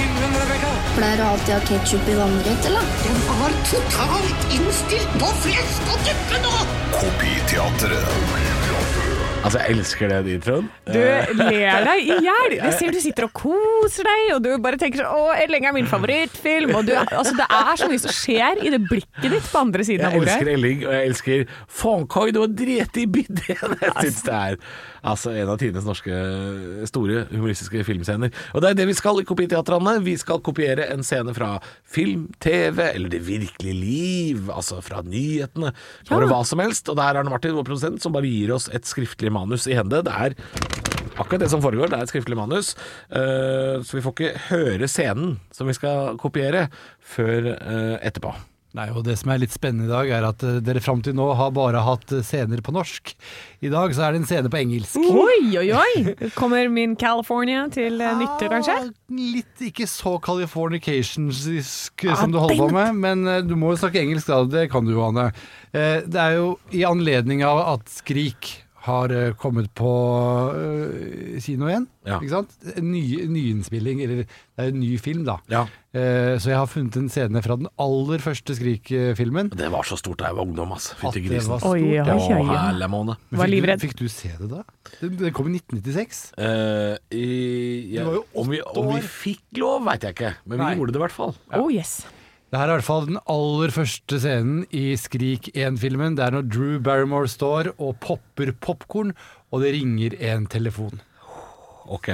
Pleier 0.94 1.18
du 1.18 1.24
alltid 1.26 1.50
å 1.50 1.56
ha 1.58 1.64
ketsjup 1.66 2.06
i 2.06 2.14
vannrett, 2.18 2.68
eller? 2.70 2.86
Den 3.02 3.18
var 3.26 3.50
totalt 3.70 4.46
innstilt 4.54 5.18
på 5.18 5.32
flesk 5.42 5.90
og 5.90 5.98
duppe 6.06 6.36
nå! 6.46 6.54
Kopiteatret. 6.94 9.13
Altså, 9.44 9.60
jeg 9.60 9.74
elsker 9.76 10.08
den 10.08 10.28
introen. 10.38 10.68
Du 10.88 10.96
ler 10.96 11.84
deg 11.84 12.00
i 12.00 12.16
hjel. 12.24 12.54
Jeg 12.56 12.76
ser 12.78 12.94
du 12.94 13.00
sitter 13.02 13.26
og 13.26 13.34
koser 13.36 14.08
deg, 14.08 14.22
og 14.36 14.40
du 14.44 14.48
bare 14.64 14.78
tenker 14.80 15.02
sånn 15.02 15.12
Å, 15.12 15.34
Elling 15.44 15.66
er 15.68 15.74
min 15.76 15.88
favorittfilm. 15.90 16.72
Og 16.78 16.88
du, 16.88 16.94
altså, 16.96 17.34
det 17.36 17.46
er 17.52 17.74
så 17.80 17.90
mye 17.90 18.00
som 18.00 18.14
skjer 18.14 18.62
i 18.64 18.72
det 18.72 18.80
blikket 18.88 19.28
ditt 19.28 19.50
på 19.50 19.60
andre 19.60 19.84
siden 19.86 20.08
av 20.08 20.16
Jeg 20.16 20.24
elsker 20.24 20.52
Elling, 20.54 20.86
og 20.86 20.96
jeg 20.96 21.10
elsker 21.10 21.44
Fankoi, 21.82 22.26
du 22.32 22.40
har 22.40 22.56
driti 22.64 23.04
i 23.04 23.10
bideen! 23.18 23.76
Jeg 23.84 24.08
syns 24.08 24.22
det 24.24 24.34
er 24.34 24.56
altså, 25.04 25.32
en 25.36 25.50
av 25.52 25.58
tidenes 25.60 25.84
norske 25.86 26.18
store 26.88 27.24
humoristiske 27.30 27.84
filmscener. 27.86 28.32
Og 28.54 28.64
det 28.64 28.70
er 28.70 28.78
det 28.80 28.88
vi 28.88 28.96
skal 28.96 29.20
i 29.20 29.26
Kopiteatrene. 29.28 29.98
Vi 30.04 30.16
skal 30.20 30.40
kopiere 30.44 30.88
en 30.94 31.04
scene 31.06 31.34
fra 31.36 31.58
film, 31.84 32.26
TV 32.42 32.80
eller 32.86 33.12
det 33.12 33.20
virkelige 33.26 33.76
liv. 33.76 34.48
Altså 34.54 34.80
fra 34.84 35.02
nyhetene. 35.04 35.74
Bare 36.08 36.30
hva 36.30 36.40
som 36.48 36.62
helst. 36.64 36.88
Og 36.88 36.98
det 36.98 37.04
er 37.04 37.20
Arne 37.20 37.32
Martin, 37.32 37.56
vår 37.58 37.68
produsent, 37.68 38.02
som 38.02 38.14
bare 38.16 38.30
gir 38.30 38.54
oss 38.56 38.70
et 38.72 38.88
skriftlig 38.88 39.33
manus 39.34 39.66
i 39.70 39.76
hende. 39.78 40.00
Det 40.06 40.14
er 40.14 40.38
akkurat 41.18 41.44
det 41.44 41.50
som 41.52 41.62
foregår. 41.62 41.90
Det 41.92 41.98
er 42.00 42.06
et 42.08 42.14
skriftlig 42.14 42.38
manus. 42.38 42.72
Eh, 43.10 43.76
så 43.86 43.98
vi 43.98 44.02
får 44.06 44.16
ikke 44.16 44.32
høre 44.48 44.88
scenen 44.90 45.36
som 45.54 45.68
vi 45.70 45.76
skal 45.76 46.16
kopiere, 46.22 46.68
før 47.14 47.52
eh, 47.54 47.94
etterpå. 48.08 48.34
Nei, 48.74 48.88
og 48.90 49.04
Det 49.06 49.14
som 49.20 49.30
er 49.30 49.38
litt 49.38 49.52
spennende 49.54 49.86
i 49.86 49.90
dag, 49.92 50.08
er 50.16 50.24
at 50.26 50.40
eh, 50.42 50.56
dere 50.66 50.80
fram 50.82 50.98
til 51.06 51.14
nå 51.14 51.28
har 51.38 51.52
bare 51.54 51.78
hatt 51.86 52.10
scener 52.26 52.58
på 52.66 52.72
norsk. 52.74 53.12
I 53.62 53.70
dag 53.70 53.94
så 53.94 54.02
er 54.08 54.16
det 54.16 54.24
en 54.24 54.26
scene 54.26 54.50
på 54.50 54.58
engelsk. 54.58 54.98
Oi, 54.98 55.52
oi, 55.60 55.68
oi! 55.78 56.30
Kommer 56.34 56.66
min 56.74 56.96
California 56.98 57.68
til 57.70 58.02
nytte, 58.02 58.48
kanskje? 58.50 58.74
Ah, 58.74 58.90
Litt 59.14 59.62
ikke 59.70 59.86
så 59.86 60.16
californicationsk 60.88 62.04
Ah, 62.10 62.16
som 62.18 62.32
du 62.34 62.40
holder 62.42 62.58
på 62.64 62.68
med, 62.74 62.98
men 62.98 63.46
du 63.46 63.54
må 63.58 63.70
jo 63.76 63.78
snakke 63.84 64.02
engelsk 64.02 64.26
da, 64.32 64.42
det 64.56 64.66
kan 64.74 64.86
du 64.86 64.94
jo, 64.96 65.04
Anne. 65.06 65.28
Eh, 65.70 66.02
Det 66.02 66.20
er 66.20 66.36
jo 66.40 66.56
i 66.74 66.82
anledning 66.88 67.44
av 67.46 67.62
at 67.76 67.86
Skrik 67.94 68.56
har 68.84 69.12
eh, 69.14 69.32
kommet 69.40 69.70
på 69.76 69.90
uh, 70.52 71.38
kino 71.40 71.68
igjen, 71.70 71.86
Ja. 72.04 72.18
ikke 72.20 72.32
sant? 72.34 72.50
En 72.76 72.90
ny, 72.92 73.02
nyinnspilling, 73.32 74.02
eller 74.04 74.24
det 74.26 74.60
er 74.60 74.68
en 74.72 74.80
ny 74.80 74.90
film 75.00 75.22
da. 75.24 75.38
Ja. 75.48 75.62
Uh, 75.94 76.34
Så 76.42 76.50
jeg 76.52 76.58
har 76.58 76.68
funnet 76.68 76.96
en 77.00 77.08
scene 77.08 77.40
fra 77.44 77.56
den 77.60 77.68
aller 77.80 78.20
første 78.20 78.56
Skrik-filmen. 78.58 79.48
Det 79.56 79.70
var 79.72 79.86
så 79.88 79.96
stort 80.00 80.20
da 80.20 80.28
jeg 80.28 80.36
var 80.36 80.44
ungdom, 80.48 80.74
ass. 80.76 80.90
Fytti 81.00 81.22
det 81.22 81.30
grisen. 81.30 81.54
var 81.54 81.64
Oi, 81.70 81.80
ja. 81.94 82.88
måne. 82.92 83.16
Var 83.32 83.52
livredd. 83.52 83.80
Fikk 83.80 83.96
du 84.02 84.04
se 84.12 84.34
det 84.40 84.50
da? 84.52 84.64
Den, 85.00 85.16
den 85.22 85.32
kom 85.36 85.48
i 85.48 85.56
1996. 85.62 86.24
Uh, 86.36 86.98
i, 87.14 87.28
ja, 87.94 88.04
Du 88.04 88.10
var 88.10 88.20
jo 88.20 88.26
om, 88.42 88.52
vi, 88.52 88.60
om 88.74 88.92
vi 88.92 89.00
fikk 89.06 89.62
lov, 89.64 89.80
veit 89.88 90.04
jeg 90.04 90.18
ikke, 90.18 90.34
men 90.44 90.58
vi 90.60 90.64
Nei. 90.66 90.74
gjorde 90.76 90.92
det 90.96 91.00
i 91.00 91.04
hvert 91.06 91.18
fall. 91.22 91.34
Oh 91.56 91.72
yes. 91.72 92.02
Det 92.54 92.60
her 92.60 92.70
er 92.70 92.76
i 92.76 92.78
hvert 92.78 92.86
fall 92.86 93.06
den 93.08 93.16
aller 93.26 93.72
første 93.74 94.16
scenen 94.22 94.60
i 94.70 94.92
Skrik 94.94 95.48
1-filmen. 95.58 96.14
Det 96.14 96.22
er 96.22 96.36
når 96.36 96.44
Drew 96.54 96.76
Barrymore 96.86 97.26
står 97.26 97.72
og 97.82 97.96
popper 97.98 98.52
popkorn, 98.62 99.10
og 99.50 99.64
det 99.64 99.72
ringer 99.74 100.14
en 100.22 100.44
telefon. 100.46 101.00
Ok. 101.90 102.12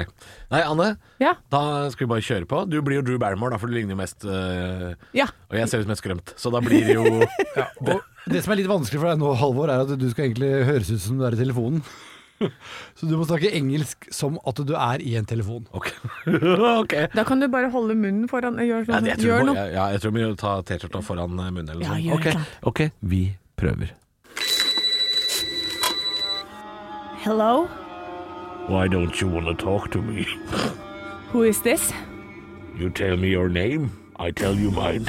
Nei, 0.48 0.62
Anne, 0.64 0.94
Ja. 1.20 1.34
da 1.52 1.90
skal 1.92 2.06
vi 2.06 2.10
bare 2.14 2.24
kjøre 2.24 2.48
på. 2.48 2.62
Du 2.72 2.78
blir 2.80 3.02
jo 3.02 3.04
Drew 3.10 3.18
Barrymore, 3.20 3.52
da, 3.52 3.58
for 3.60 3.68
du 3.68 3.76
ligner 3.76 3.92
jo 3.92 4.00
mest 4.00 4.24
øh, 4.24 4.94
Ja. 5.12 5.28
Og 5.52 5.58
jeg 5.60 5.68
ser 5.68 5.84
ut 5.84 5.90
som 5.90 5.92
et 5.92 6.00
skrømt, 6.00 6.32
så 6.40 6.48
da 6.56 6.64
blir 6.64 6.88
det 6.88 6.96
jo 6.96 7.04
Og 7.92 8.00
det 8.32 8.40
som 8.40 8.54
er 8.56 8.62
litt 8.62 8.72
vanskelig 8.72 8.96
for 8.96 9.12
deg 9.12 9.20
nå, 9.20 9.34
Halvor, 9.44 9.68
er 9.68 9.84
at 9.84 9.92
du 10.00 10.08
skal 10.08 10.30
egentlig 10.30 10.54
høres 10.72 10.88
ut 10.88 11.04
som 11.04 11.20
du 11.20 11.28
er 11.28 11.36
i 11.36 11.42
telefonen. 11.44 11.84
Så 12.98 13.06
du 13.08 13.16
må 13.20 13.24
snakke 13.28 13.50
engelsk 13.56 14.06
som 14.14 14.38
at 14.48 14.60
du 14.64 14.72
er 14.76 15.02
i 15.04 15.14
en 15.20 15.26
telefon. 15.28 15.66
Ok. 15.76 15.90
okay. 16.80 17.06
Da 17.14 17.24
kan 17.28 17.40
du 17.42 17.48
bare 17.52 17.68
holde 17.72 17.94
munnen 17.98 18.28
foran 18.30 18.56
Gjør, 18.60 18.84
Ja, 18.88 18.96
sånn, 18.96 19.08
jeg, 19.10 19.18
tror 19.20 19.28
gjør 19.30 19.44
må, 19.44 19.52
noe. 19.52 19.66
ja, 19.74 19.86
jeg 19.94 20.02
tror 20.04 20.14
vi 20.16 20.24
må 20.24 20.36
ta 20.40 20.54
T-skjorta 20.68 21.02
foran 21.04 21.36
eh, 21.36 21.50
munnen 21.52 21.74
eller 21.74 21.84
noe 21.84 22.00
gjør 22.00 22.24
sånt. 22.24 22.26
et 22.26 22.64
Ok, 22.70 22.72
ok, 22.72 22.82
vi 23.12 23.22
prøver. 23.60 23.92
Hello? 27.20 27.68
Why 28.68 28.86
don't 28.88 29.20
you 29.20 29.28
wanna 29.28 29.54
talk 29.54 29.90
to 29.92 30.00
me? 30.00 30.26
Who 31.32 31.42
is 31.42 31.60
this? 31.62 31.92
You 32.78 32.88
tell 32.90 33.16
me 33.16 33.28
your 33.28 33.48
name, 33.48 33.90
I 34.16 34.30
tell 34.30 34.54
you 34.54 34.70
mine. 34.70 35.06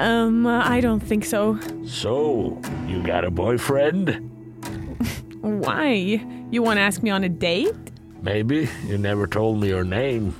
Um, 0.00 0.46
I 0.46 0.80
don't 0.80 1.00
think 1.00 1.24
so. 1.24 1.58
So, 1.86 2.60
you 2.88 3.02
got 3.02 3.24
a 3.24 3.30
boyfriend? 3.30 4.10
Why? 5.40 6.20
You 6.50 6.62
want 6.62 6.78
to 6.78 6.82
ask 6.82 7.02
me 7.02 7.10
on 7.10 7.24
a 7.24 7.28
date? 7.28 7.74
Maybe. 8.22 8.68
You 8.86 8.98
never 8.98 9.26
told 9.26 9.60
me 9.60 9.68
your 9.68 9.84
name. 9.84 10.32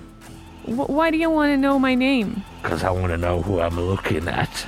Wh- 0.64 0.88
why 0.90 1.10
do 1.10 1.18
you 1.18 1.30
want 1.30 1.50
to 1.52 1.56
know 1.56 1.78
my 1.78 1.94
name? 1.94 2.42
Because 2.62 2.84
I 2.84 2.90
want 2.90 3.08
to 3.08 3.16
know 3.18 3.42
who 3.42 3.60
I'm 3.60 3.76
looking 3.78 4.28
at. 4.28 4.66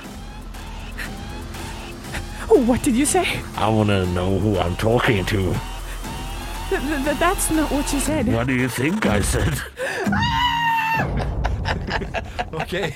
Oh, 2.49 2.63
what 2.67 2.81
did 2.83 2.95
you 2.95 3.05
say? 3.05 3.41
I 3.55 3.69
want 3.69 3.89
to 3.89 4.05
know 4.07 4.37
who 4.39 4.57
I'm 4.57 4.75
talking 4.75 5.25
to. 5.25 5.55
Th- 6.69 6.81
th- 6.81 7.17
that's 7.17 7.49
not 7.51 7.71
what 7.71 7.91
you 7.93 7.99
said. 7.99 8.27
What 8.27 8.47
do 8.47 8.53
you 8.53 8.69
think 8.69 9.05
I 9.05 9.21
said? 9.21 9.59
Ok. 12.51 12.93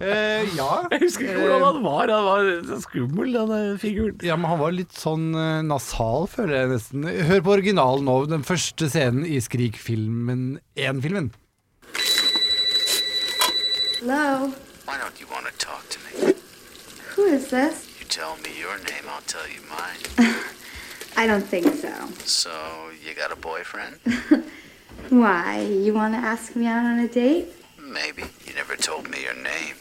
Eh, 0.00 0.48
ja. 0.56 0.68
Jeg 0.92 1.00
husker 1.02 1.28
ikke 1.28 1.42
hvordan 1.42 1.64
han 1.66 1.82
var. 1.84 2.12
Han 2.12 2.26
var 2.28 2.50
så 2.68 2.78
skummel, 2.84 3.32
den 3.36 3.78
figuren. 3.82 4.16
Ja, 4.26 4.36
men 4.36 4.50
han 4.50 4.60
var 4.60 4.74
litt 4.76 4.94
sånn 4.96 5.30
eh, 5.34 5.60
nasal, 5.66 6.28
føler 6.32 6.62
jeg 6.62 6.72
nesten. 6.74 7.08
Hør 7.28 7.44
på 7.46 7.54
originalen 7.58 8.08
nå, 8.08 8.16
den 8.30 8.46
første 8.46 8.90
scenen 8.92 9.26
i 9.26 9.40
Skrik-filmen 9.42 10.58
1-filmen. 10.76 11.32
Hello? 14.00 14.52
Why 14.86 14.96
don't 14.96 15.20
you 15.20 15.26
want 15.30 15.46
to 15.46 15.54
talk 15.58 15.82
to 15.90 15.98
me? 16.06 16.32
Who 17.16 17.24
is 17.26 17.48
this? 17.48 17.88
You 17.98 18.06
tell 18.06 18.36
me 18.44 18.50
your 18.58 18.76
name, 18.78 19.04
I'll 19.10 19.26
tell 19.26 19.48
you 19.48 19.60
mine. 19.68 20.34
I 21.16 21.26
don't 21.26 21.42
think 21.42 21.66
so. 21.74 21.92
So, 22.24 22.50
you 23.04 23.12
got 23.14 23.32
a 23.32 23.36
boyfriend? 23.36 23.98
Why? 25.10 25.60
You 25.60 25.92
want 25.94 26.14
to 26.14 26.18
ask 26.20 26.54
me 26.54 26.66
out 26.66 26.84
on 26.84 27.00
a 27.00 27.08
date? 27.08 27.48
Maybe. 27.82 28.22
Never 28.58 28.74
told 28.74 29.06
me 29.08 29.22
your 29.22 29.38
name. 29.54 29.76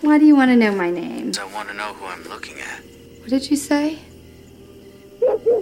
Why 0.00 0.16
do 0.16 0.24
you 0.24 0.34
want 0.34 0.50
to 0.50 0.56
know 0.56 0.72
my 0.72 0.90
name? 0.90 1.32
I 1.36 1.44
want 1.56 1.68
to 1.68 1.74
know 1.74 1.92
who 1.98 2.06
I'm 2.06 2.24
looking 2.32 2.58
at. 2.72 2.80
What 3.20 3.28
did 3.28 3.50
you 3.50 3.56
say? 3.70 3.98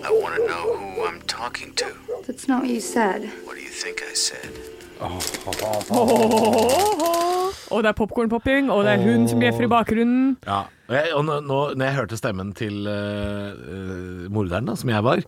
I 0.09 0.11
want 0.23 0.35
to 0.39 0.43
know 0.47 0.65
who 0.79 1.05
I'm 1.09 1.21
talking 1.27 1.75
to. 1.83 1.89
That's 2.25 2.47
not 2.47 2.63
what 2.63 2.71
you 2.71 2.81
said. 2.81 3.21
What 3.47 3.57
do 3.57 3.63
you 3.63 3.75
think 3.83 3.97
I 4.13 4.15
said? 4.15 4.53
Og 7.73 7.83
det 7.83 7.89
er 7.91 7.97
popkornpopping, 7.99 8.71
og 8.71 8.85
det 8.87 8.93
er 8.93 9.03
hun 9.03 9.27
som 9.29 9.41
bjeffer 9.43 9.67
i 9.67 9.69
bakgrunnen. 9.69 10.37
Ja, 10.47 10.61
og, 10.87 10.95
jeg, 10.95 11.11
og 11.19 11.25
nå, 11.27 11.41
nå, 11.43 11.59
når 11.75 11.85
jeg 11.89 11.97
hørte 11.99 12.17
stemmen 12.21 12.55
til 12.55 12.87
uh, 12.87 14.31
morderen, 14.31 14.71
da, 14.71 14.79
som 14.79 14.89
jeg 14.95 15.03
var, 15.05 15.19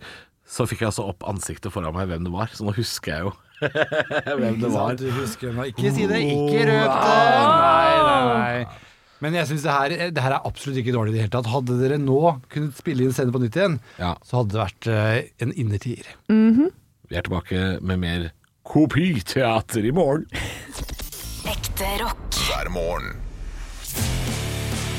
så 0.47 0.63
fikk 0.71 0.79
jeg 0.85 0.91
altså 0.93 1.03
opp 1.11 1.27
ansiktet 1.27 1.75
foran 1.75 1.97
meg 1.99 2.07
hvem 2.07 2.23
det 2.29 2.33
var. 2.33 2.47
Så 2.55 2.63
nå 2.63 2.71
husker 2.79 3.11
jeg 3.11 3.21
jo 3.27 3.35
hvem 4.39 4.59
det 4.61 4.69
var. 4.73 4.95
Du 4.99 5.07
husker. 5.19 5.55
Ikke 5.71 5.91
si 5.95 6.05
det, 6.09 6.19
ikke 6.25 6.65
røp 6.69 6.93
det! 6.93 7.17
Nei, 7.19 7.97
nei, 8.05 8.21
nei. 8.33 8.85
Men 9.19 9.35
jeg 9.35 9.49
synes 9.49 9.65
det 9.65 9.73
her, 9.75 9.93
det 10.15 10.21
her 10.23 10.33
er 10.37 10.45
absolutt 10.47 10.77
ikke 10.79 10.93
dårlig 10.95 11.11
i 11.11 11.15
det 11.17 11.23
hele 11.25 11.33
tatt. 11.33 11.49
Hadde 11.51 11.75
dere 11.81 11.97
nå 11.99 12.19
kunnet 12.53 12.77
spille 12.79 13.03
inn 13.03 13.11
scenen 13.15 13.33
på 13.35 13.41
nytt 13.43 13.57
igjen, 13.59 13.75
Ja. 13.99 14.13
så 14.23 14.39
hadde 14.39 14.55
det 14.55 14.61
vært 14.61 14.87
eh, 14.93 15.17
en 15.43 15.51
innertier. 15.59 16.07
Vi 16.29 17.17
er 17.19 17.25
tilbake 17.27 17.63
med 17.83 17.99
mer 17.99 18.29
kopiteater 18.69 19.83
i 19.83 19.91
morgen. 19.91 20.23
Ekte 21.51 21.89
rock. 22.03 22.39
hver 22.47 22.71
morgen. 22.71 23.17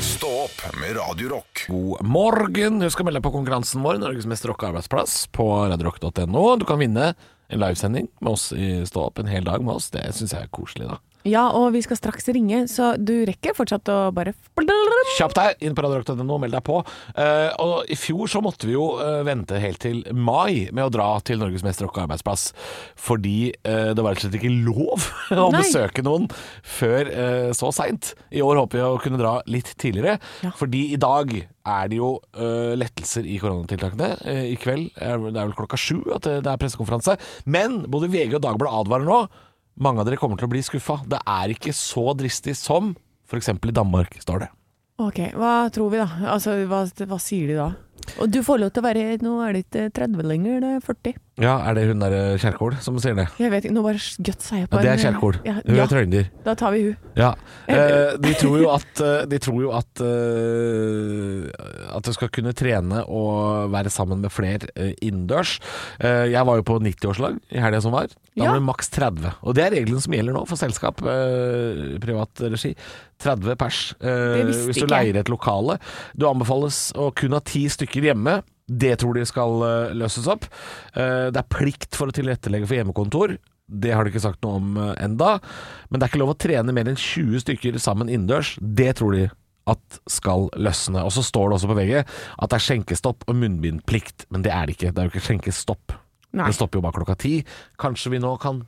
Stå 0.04 0.28
opp 0.44 0.60
med 0.76 0.98
Radio 0.98 1.30
Rock. 1.32 1.62
God 1.70 2.02
morgen! 2.04 2.80
Husk 2.84 3.00
å 3.00 3.06
melde 3.08 3.22
deg 3.22 3.24
på 3.24 3.32
konkurransen 3.32 3.80
vår, 3.84 4.02
Norges 4.02 4.26
mest 4.28 4.44
rocka 4.48 4.68
arbeidsplass, 4.68 5.14
på 5.32 5.46
radiorock.no. 5.70 6.42
Du 6.60 6.66
kan 6.68 6.80
vinne 6.82 7.14
en 7.50 7.60
livesending 7.60 8.08
med 8.20 8.32
oss 8.32 8.50
i 8.52 8.72
Stå 8.86 9.08
opp 9.08 9.18
en 9.18 9.30
hel 9.30 9.46
dag 9.46 9.62
med 9.64 9.74
oss. 9.74 9.90
Det 9.94 10.04
syns 10.14 10.34
jeg 10.36 10.46
er 10.46 10.52
koselig, 10.54 10.88
da. 10.90 11.00
Ja, 11.28 11.48
og 11.52 11.74
vi 11.74 11.82
skal 11.84 11.98
straks 11.98 12.28
ringe, 12.32 12.62
så 12.70 12.94
du 12.96 13.12
rekker 13.28 13.52
fortsatt 13.56 13.88
å 13.92 13.98
bare 14.16 14.32
Kjapp 15.16 15.34
deg, 15.36 15.60
inn 15.64 15.74
på 15.76 15.82
radiorock.no, 15.84 16.36
meld 16.40 16.54
deg 16.54 16.62
på. 16.64 16.78
Uh, 17.16 17.50
og 17.60 17.90
i 17.92 17.96
fjor 17.98 18.28
så 18.30 18.40
måtte 18.44 18.68
vi 18.68 18.74
jo 18.76 18.86
uh, 19.00 19.20
vente 19.26 19.58
helt 19.60 19.80
til 19.82 20.02
mai 20.16 20.68
med 20.72 20.84
å 20.86 20.92
dra 20.92 21.08
til 21.24 21.40
Norges 21.40 21.64
mest 21.66 21.82
rocka 21.84 22.04
arbeidsplass, 22.06 22.50
fordi 23.00 23.50
uh, 23.66 23.90
det 23.96 24.04
var 24.04 24.14
rett 24.14 24.22
og 24.22 24.28
slett 24.28 24.38
ikke 24.40 24.52
lov 24.64 25.06
å 25.44 25.48
Nei. 25.52 25.60
besøke 25.60 26.04
noen 26.06 26.28
før 26.64 27.10
så 27.56 27.70
seint. 27.74 28.12
I 28.32 28.42
år 28.44 28.60
håper 28.62 28.78
vi 28.80 28.84
å 28.86 29.00
kunne 29.02 29.20
dra 29.20 29.38
litt 29.50 29.72
tidligere, 29.80 30.18
Ja. 30.44 30.52
fordi 30.56 30.86
i 30.94 31.00
dag 31.00 31.32
er 31.70 31.90
det 31.92 31.98
jo 32.00 32.14
uh, 32.38 32.72
lettelser 32.78 33.26
i 33.28 33.36
koronatiltakene. 33.42 34.10
Uh, 34.24 34.44
I 34.52 34.56
kveld 34.60 34.90
er 34.96 35.20
det 35.28 35.34
er 35.36 35.50
vel 35.50 35.56
klokka 35.58 35.78
sju 35.80 36.00
at 36.14 36.24
det, 36.26 36.38
det 36.46 36.52
er 36.54 36.60
pressekonferanse. 36.60 37.16
Men 37.50 37.82
både 37.90 38.10
VG 38.12 38.38
og 38.38 38.44
Dagbladet 38.46 38.80
advarer 38.84 39.08
nå. 39.08 39.20
Mange 39.80 40.02
av 40.02 40.08
dere 40.08 40.20
kommer 40.20 40.36
til 40.36 40.44
å 40.44 40.52
bli 40.52 40.60
skuffa. 40.64 40.98
Det 41.08 41.22
er 41.24 41.54
ikke 41.54 41.72
så 41.72 42.10
dristig 42.12 42.52
som 42.58 42.92
f.eks. 43.30 43.48
i 43.48 43.72
Danmark, 43.72 44.18
står 44.20 44.44
det. 44.44 44.48
Ok, 45.00 45.20
hva 45.38 45.70
tror 45.72 45.94
vi 45.94 46.00
da? 46.02 46.08
Altså, 46.34 46.58
hva, 46.68 46.82
hva 46.84 47.18
sier 47.22 47.48
de 47.48 47.56
da? 47.56 47.70
Og 48.20 48.30
du 48.32 48.40
får 48.42 48.58
lov 48.60 48.70
til 48.74 48.82
å 48.82 48.86
være 48.88 49.02
Nå 49.22 49.32
er 49.46 49.52
det 49.56 49.60
ikke 49.66 49.84
30 49.96 50.22
lenger, 50.26 50.60
det 50.64 50.70
er 50.76 50.80
40. 50.84 51.14
Ja, 51.40 51.54
er 51.70 51.74
det 51.78 51.86
hun 51.88 52.02
der 52.02 52.12
eh, 52.12 52.38
Kjerkol 52.42 52.74
som 52.84 52.98
sier 53.00 53.14
det? 53.16 53.24
Jeg 53.40 53.48
vet 53.52 53.64
ikke, 53.64 53.72
nå 53.76 53.82
bare 53.86 54.00
gutsa 54.20 54.58
jeg 54.60 54.68
på 54.68 54.76
Ja, 54.76 54.82
det 54.82 54.90
er 54.90 54.98
en- 54.98 55.04
Kjerkol. 55.06 55.38
Ja, 55.46 55.54
Hun 55.64 55.76
ja, 55.78 55.84
er 55.86 55.88
trønder. 55.88 56.26
da 56.44 56.54
tar 56.54 56.74
vi 56.74 56.82
hun. 56.88 56.96
Ja. 57.16 57.34
Eh, 57.70 58.16
de 58.18 58.32
tror 58.34 58.58
jo 58.60 58.68
at, 58.74 59.00
eh, 59.00 59.24
de 59.30 59.38
tror 59.38 59.60
jo 59.62 59.70
at, 59.72 60.00
uh, 60.02 61.94
at 61.96 62.02
du 62.06 62.12
skal 62.16 62.30
kunne 62.34 62.52
trene 62.56 63.02
og 63.06 63.70
være 63.72 63.92
sammen 63.94 64.20
med 64.24 64.32
flere 64.34 64.68
uh, 64.76 64.90
innendørs. 65.00 65.56
Uh, 66.02 66.26
jeg 66.32 66.44
var 66.48 66.58
jo 66.60 66.66
på 66.66 66.78
90-årslag 66.82 67.38
i 67.54 67.62
helga 67.62 67.80
som 67.84 67.94
var. 67.94 68.10
Da 68.34 68.44
Ja. 68.44 68.50
var 68.52 68.58
det 68.60 68.66
maks 68.68 68.90
30. 68.94 69.32
Og 69.42 69.54
det 69.58 69.64
er 69.66 69.74
reglene 69.78 70.00
som 70.02 70.12
gjelder 70.14 70.32
nå 70.36 70.44
for 70.48 70.56
selskap, 70.56 71.00
eh, 71.02 71.98
privat 72.00 72.30
regi. 72.52 72.74
30 73.20 73.56
pers. 73.58 73.78
Eh, 74.00 74.46
hvis 74.46 74.78
du 74.80 74.86
leier 74.88 75.16
et 75.20 75.28
lokale. 75.28 75.74
Du 76.16 76.24
anbefales 76.28 76.92
å 76.96 77.10
kun 77.14 77.32
ha 77.36 77.40
ti 77.44 77.66
stykker 77.68 77.89
hjemme. 77.98 78.40
Det 78.70 78.94
tror 79.00 79.16
de 79.18 79.26
skal 79.26 79.64
eh, 79.66 79.94
løses 79.98 80.28
opp. 80.30 80.46
Eh, 80.94 81.28
det 81.34 81.40
er 81.40 81.50
plikt 81.50 81.98
for 81.98 82.10
å 82.10 82.14
tilrettelegge 82.14 82.68
for 82.70 82.78
hjemmekontor. 82.78 83.34
Det 83.70 83.90
har 83.94 84.04
de 84.04 84.12
ikke 84.12 84.22
sagt 84.22 84.42
noe 84.42 84.58
om 84.58 84.78
uh, 84.78 84.94
enda. 84.98 85.36
Men 85.90 86.00
det 86.00 86.06
er 86.06 86.10
ikke 86.10 86.22
lov 86.22 86.32
å 86.32 86.38
trene 86.42 86.74
mer 86.74 86.88
enn 86.90 86.98
20 86.98 87.44
stykker 87.44 87.76
sammen 87.82 88.10
innendørs. 88.10 88.56
Det 88.58 88.88
tror 88.98 89.14
de 89.14 89.28
at 89.70 90.00
skal 90.10 90.48
løsne. 90.58 91.04
Og 91.06 91.12
så 91.14 91.22
står 91.22 91.50
det 91.50 91.58
også 91.58 91.70
på 91.70 91.76
VG 91.78 91.92
at 92.00 92.50
det 92.50 92.56
er 92.56 92.64
skjenkestopp 92.64 93.28
og 93.30 93.38
munnbindplikt. 93.38 94.26
Men 94.34 94.42
det 94.46 94.50
er 94.54 94.66
det 94.66 94.74
ikke. 94.74 94.90
Det 94.90 95.02
er 95.02 95.06
jo 95.06 95.14
ikke 95.14 95.26
skjenkestopp. 95.28 95.94
Nei. 96.34 96.48
Det 96.50 96.58
stopper 96.58 96.80
jo 96.80 96.84
bare 96.86 96.98
klokka 96.98 97.18
ti. 97.22 97.36
Kanskje 97.78 98.14
vi 98.14 98.22
nå 98.22 98.34
kan 98.42 98.64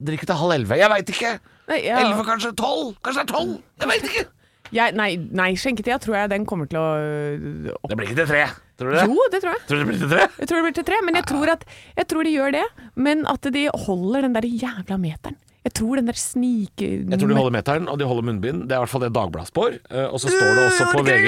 drikke 0.00 0.28
til 0.28 0.40
halv 0.40 0.56
elleve? 0.56 0.80
Jeg 0.80 0.92
veit 0.92 1.12
ikke! 1.12 1.36
Nei, 1.68 1.82
ja. 1.84 2.00
Elleve, 2.00 2.24
kanskje? 2.24 2.54
Tolv? 2.56 2.94
Kanskje 3.04 3.24
det 3.24 3.28
er 3.28 3.34
tolv? 3.34 3.54
Jeg 3.82 3.92
veit 3.92 4.08
ikke! 4.08 4.26
Jeg, 4.74 4.94
nei, 4.98 5.10
nei, 5.16 5.50
skjenketida 5.58 5.98
tror 6.02 6.18
jeg 6.20 6.32
den 6.34 6.46
kommer 6.48 6.68
til 6.70 6.80
å 6.80 6.86
øh, 7.00 7.72
opp. 7.78 7.88
Det 7.90 7.98
blir 8.00 8.10
ikke 8.10 8.20
til 8.22 8.30
tre. 8.34 8.44
Tror 8.78 8.92
du 8.92 8.98
det? 8.98 9.08
Jo, 9.10 9.26
det 9.32 9.42
tror 9.42 9.54
jeg. 9.56 9.64
Tror 9.66 9.76
du 9.76 9.82
det 9.84 9.88
blir 9.90 10.00
til 10.04 10.12
tre? 10.14 10.28
Jeg 10.38 10.48
tror 10.48 10.56
det 10.60 10.64
blir 10.68 10.78
til 10.78 10.88
tre, 10.92 11.02
men 11.08 11.18
jeg 11.18 11.28
tror, 11.32 11.52
at, 11.56 11.68
jeg 11.98 12.08
tror 12.12 12.28
de 12.28 12.32
gjør 12.36 12.56
det. 12.60 12.64
Men 13.08 13.26
at 13.30 13.52
de 13.58 13.68
holder 13.88 14.26
den 14.28 14.38
der 14.38 14.48
jævla 14.48 14.98
meteren. 15.02 15.38
Jeg 15.66 15.74
tror 15.74 15.98
den 15.98 16.06
der 16.08 16.16
snike... 16.16 16.86
Jeg 17.10 17.18
tror 17.20 17.28
de 17.28 17.36
holder 17.36 17.52
meteren, 17.52 17.88
og 17.92 17.98
de 18.00 18.06
holder 18.08 18.24
munnbind. 18.24 18.62
Det 18.70 18.72
er 18.72 18.78
i 18.78 18.84
hvert 18.86 18.92
fall 18.92 19.02
det 19.04 19.10
Dagbladet 19.12 19.50
spår. 19.50 19.74
Eh, 19.90 20.06
Og 20.06 20.20
så 20.22 20.30
står 20.32 20.54
det 20.56 20.62
også 20.70 20.86
på 20.94 21.02
VG 21.04 21.26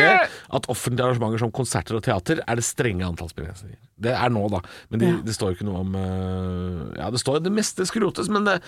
at 0.57 0.69
offentlige 0.73 1.05
arrangementer 1.09 1.43
som 1.43 1.53
konserter 1.53 1.99
og 1.99 2.05
teater 2.07 2.41
er 2.47 2.61
det 2.61 2.65
strenge 2.65 3.05
antallsbegrensninger. 3.11 3.77
Det 4.01 4.15
er 4.17 4.33
nå, 4.33 4.47
da. 4.55 4.63
Men 4.89 5.05
det 5.27 5.35
står 5.37 5.53
jo 5.53 5.59
ikke 5.59 5.69
noe 5.69 5.83
om 5.83 5.99
eh, 5.99 7.03
Ja, 7.03 7.11
det 7.13 7.21
står 7.21 7.43
det 7.45 7.53
meste 7.53 7.85
skrotes, 7.91 8.31
men 8.33 8.47
det, 8.49 8.61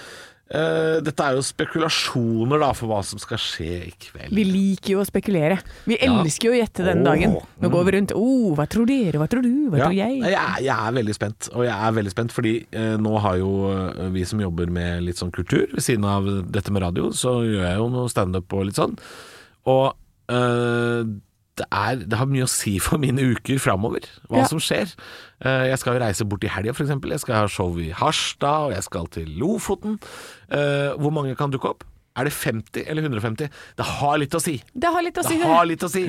dette 0.52 1.24
er 1.24 1.36
jo 1.38 1.42
spekulasjoner 1.46 2.60
da 2.60 2.68
for 2.76 2.90
hva 2.90 2.98
som 3.06 3.20
skal 3.22 3.38
skje 3.40 3.68
i 3.88 3.92
kveld. 4.04 4.34
Vi 4.36 4.42
liker 4.44 4.94
jo 4.96 5.00
å 5.00 5.06
spekulere. 5.08 5.56
Vi 5.88 5.96
elsker 6.04 6.50
jo 6.50 6.52
å 6.52 6.58
gjette 6.58 6.84
denne 6.84 7.06
dagen. 7.06 7.38
Nå 7.62 7.70
går 7.72 7.86
vi 7.88 7.94
rundt 7.96 8.12
oh, 8.18 8.50
hva 8.58 8.66
tror 8.68 8.84
dere, 8.90 9.16
hva 9.22 9.28
tror 9.32 9.46
du, 9.46 9.50
hva 9.72 9.80
Ja. 9.80 9.86
tror 9.88 9.96
jeg? 9.96 10.18
Jeg, 10.20 10.66
jeg 10.66 10.76
er 10.76 10.92
veldig 10.98 11.16
spent, 11.16 11.48
og 11.54 11.64
jeg 11.64 11.72
er 11.88 11.96
veldig 11.96 12.12
spent 12.12 12.36
fordi 12.36 12.54
eh, 12.68 12.94
nå 13.00 13.14
har 13.24 13.40
jo 13.40 13.50
eh, 13.72 14.06
vi 14.12 14.26
som 14.28 14.44
jobber 14.44 14.68
med 14.72 15.06
litt 15.08 15.20
sånn 15.22 15.32
kultur 15.32 15.66
ved 15.72 15.82
siden 15.88 16.04
av 16.04 16.28
dette 16.52 16.70
med 16.74 16.84
radio, 16.84 17.08
så 17.16 17.38
gjør 17.46 17.64
jeg 17.70 17.80
jo 17.80 17.88
noe 17.96 18.12
standup 18.12 18.52
og 18.52 18.68
litt 18.68 18.76
sånn. 18.80 18.96
Og 19.72 19.86
eh, 20.32 21.02
det, 21.60 21.66
er, 21.68 21.96
det 22.08 22.16
har 22.16 22.28
mye 22.30 22.46
å 22.46 22.50
si 22.50 22.78
for 22.80 22.96
mine 23.02 23.20
uker 23.34 23.58
framover, 23.60 24.06
hva 24.30 24.40
Ja. 24.42 24.48
som 24.48 24.60
skjer. 24.62 24.94
Eh, 25.44 25.66
jeg 25.68 25.78
skal 25.82 25.98
reise 26.00 26.24
bort 26.24 26.44
i 26.44 26.50
helga, 26.52 26.72
f.eks. 26.72 26.88
Jeg 26.96 27.20
skal 27.20 27.34
ha 27.42 27.46
show 27.52 27.76
i 27.78 27.90
Harstad, 27.92 28.68
og 28.70 28.72
jeg 28.76 28.86
skal 28.86 29.06
til 29.12 29.28
Lofoten. 29.40 29.98
Eh, 30.50 30.94
hvor 30.96 31.12
mange 31.12 31.36
kan 31.36 31.52
dukke 31.52 31.68
opp? 31.74 31.84
Er 32.16 32.24
det 32.28 32.32
50 32.36 32.84
eller 32.88 33.02
150? 33.08 33.48
Det 33.76 33.84
har 33.98 34.16
litt 34.20 34.34
å 34.36 34.40
si. 34.40 34.58
Det 34.72 34.88
har 34.92 35.04
litt 35.04 35.16
å 35.20 35.24
si. 35.24 35.38
Det 35.40 35.48
har 35.48 35.64
litt 35.68 35.84
å 35.84 35.88
si. 35.92 36.06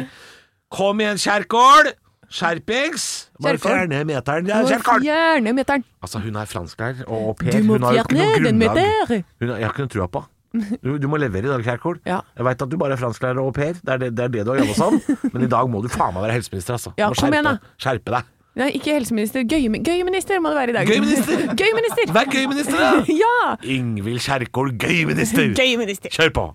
Kom 0.73 0.99
igjen, 1.03 1.19
Kjerkol! 1.21 1.91
Skjerpings! 2.33 3.03
Bare 3.43 3.59
fjerne 3.61 3.99
meteren. 4.09 4.47
Ja, 4.49 4.63
Kjerkol! 4.65 5.03
Fjerne 5.05 5.53
meteren. 5.53 5.83
Altså, 6.03 6.19
hun 6.23 6.35
er 6.39 6.49
fransklærer 6.49 7.03
og 7.05 7.27
au 7.29 7.33
pair. 7.37 7.59
Du 7.59 7.67
må 7.67 7.77
fjerne 7.83 8.29
den 8.47 8.57
meteren! 8.57 8.89
meter. 9.05 9.23
Hun 9.39 9.51
har, 9.53 9.59
jeg 9.61 9.67
har 9.67 9.75
ikke 9.75 9.85
noe 9.85 9.93
trua 9.93 10.07
på. 10.09 10.23
Du, 10.53 10.91
du 11.01 11.07
må 11.09 11.17
levere 11.17 11.47
i 11.47 11.49
dag, 11.49 11.63
Kjerkol. 11.65 11.97
Ja. 12.05 12.19
Jeg 12.37 12.45
veit 12.45 12.61
at 12.61 12.69
du 12.69 12.77
bare 12.77 12.93
er 12.93 13.01
fransklærer 13.01 13.39
og 13.41 13.49
au 13.49 13.55
pair. 13.55 13.73
Det 13.81 13.95
er 13.95 14.03
det, 14.03 14.11
det 14.17 14.27
er 14.27 14.33
det 14.35 14.43
du 14.45 14.51
har 14.53 14.61
jobba 14.61 14.75
som. 14.77 14.99
Men 15.33 15.47
i 15.47 15.49
dag 15.49 15.71
må 15.73 15.81
du 15.81 15.89
faen 15.89 16.13
meg 16.13 16.27
være 16.27 16.37
helseminister, 16.37 16.77
altså. 16.77 16.93
Ja, 17.01 17.09
Du 17.09 17.17
må 17.17 17.21
kom 17.23 17.33
igjen, 17.33 17.49
skjerpe, 17.49 17.81
skjerpe 17.87 18.15
deg. 18.17 18.29
Nei, 18.61 18.67
ikke 18.77 18.93
helseminister. 18.93 19.41
Gøyminister 19.49 19.89
Gøyminister 19.89 20.41
må 20.45 20.51
det 20.53 20.59
være 20.59 20.69
i 20.69 20.77
dag. 20.77 20.91
Gøyminister! 20.93 21.41
Gøyminister! 21.63 22.13
Vær 22.13 22.29
gøyminister, 22.29 22.77
da! 22.77 22.91
ja! 23.23 23.35
Ingvild 23.65 24.21
Kjerkol, 24.21 24.75
gøyminister! 24.77 25.55
Gøyminister. 25.57 26.13
Kjør 26.13 26.35
på! 26.37 26.47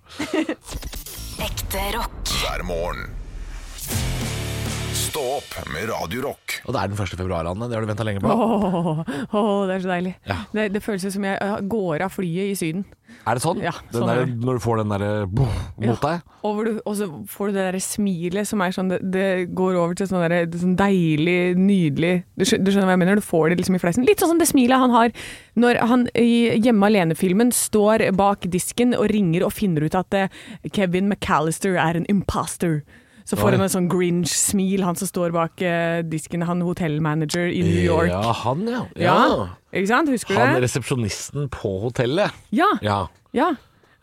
Ekte 1.42 1.88
rock. 1.98 2.36
hver 2.38 2.62
morgen. 2.70 3.17
Stå 5.18 5.30
opp 5.34 5.54
med 5.74 5.88
Radio 5.90 6.20
Rock. 6.28 6.52
Og 6.68 6.74
det 6.76 6.78
er 6.78 6.90
den 6.92 6.98
1. 7.02 7.14
februar, 7.18 7.46
Anne. 7.50 7.66
Det 7.66 7.74
har 7.74 7.82
du 7.82 7.88
venta 7.90 8.04
lenge 8.06 8.20
på. 8.22 8.30
Åh, 8.30 9.00
åh, 9.34 9.64
det 9.66 9.72
er 9.74 9.80
så 9.82 9.88
deilig. 9.90 10.12
Ja. 10.28 10.36
Det, 10.54 10.66
det 10.76 10.82
føles 10.84 11.06
som 11.10 11.24
jeg 11.26 11.64
går 11.72 12.04
av 12.06 12.12
flyet 12.14 12.52
i 12.52 12.58
Syden. 12.60 12.84
Er 13.26 13.34
det 13.34 13.42
sånn? 13.42 13.58
Ja, 13.64 13.72
den 13.90 13.96
sånn 14.04 14.12
er 14.12 14.20
der, 14.20 14.28
det. 14.30 14.36
når 14.46 14.60
du 14.60 14.62
får 14.62 14.78
den 14.78 14.92
derre 14.94 15.08
mot 15.32 15.82
Ja. 15.88 15.96
deg? 16.04 16.28
Og, 16.46 16.52
hvor 16.54 16.68
du, 16.68 16.76
og 16.86 16.94
så 17.00 17.08
får 17.34 17.50
du 17.50 17.56
det 17.58 17.64
der 17.66 17.78
smilet 17.82 18.46
som 18.52 18.62
er 18.62 18.76
sånn 18.76 18.92
Det, 18.92 19.00
det 19.16 19.24
går 19.58 19.80
over 19.80 19.98
til 19.98 20.06
sånn, 20.12 20.22
der, 20.30 20.46
sånn 20.62 20.76
deilig, 20.78 21.34
nydelig 21.58 22.12
du 22.38 22.44
skjønner, 22.46 22.68
du 22.68 22.70
skjønner 22.76 22.86
hva 22.92 22.94
jeg 22.94 23.02
mener? 23.02 23.18
Du 23.18 23.26
får 23.26 23.48
det 23.50 23.58
liksom 23.58 23.80
i 23.80 23.82
fleisen. 23.82 24.06
Litt 24.06 24.22
sånn 24.22 24.30
som 24.36 24.38
det 24.44 24.46
smilet 24.52 24.78
han 24.84 24.94
har 24.94 25.10
når 25.58 25.82
han 25.90 26.06
i 26.14 26.30
Hjemme 26.62 26.92
alene-filmen 26.92 27.50
står 27.58 28.06
bak 28.14 28.46
disken 28.54 28.94
og 28.94 29.10
ringer 29.10 29.48
og 29.48 29.56
finner 29.58 29.88
ut 29.88 29.98
at 29.98 30.14
eh, 30.14 30.30
Kevin 30.70 31.10
McAllister 31.10 31.74
er 31.74 31.98
en 31.98 32.06
imposter. 32.12 32.84
Så 33.28 33.36
får 33.36 33.58
han 33.58 33.60
en 33.66 33.72
sånn 33.72 33.88
Grinch-smil, 33.92 34.80
han 34.86 34.96
som 34.96 35.08
står 35.10 35.34
bak 35.36 35.60
eh, 35.60 36.00
disken, 36.08 36.46
han 36.48 36.62
hotellmanager 36.64 37.50
i 37.52 37.60
New 37.60 37.82
York. 37.84 38.08
Ja, 38.08 38.32
han, 38.44 38.64
ja. 38.70 38.82
Ja, 38.96 39.16
Ikke 39.68 39.90
sant? 39.90 40.08
Husker 40.08 40.32
du 40.32 40.40
Han 40.40 40.54
det? 40.56 40.62
resepsjonisten 40.64 41.50
på 41.52 41.74
hotellet. 41.84 42.32
Ja. 42.56 42.70
Ja. 42.80 43.02
ja. 43.36 43.50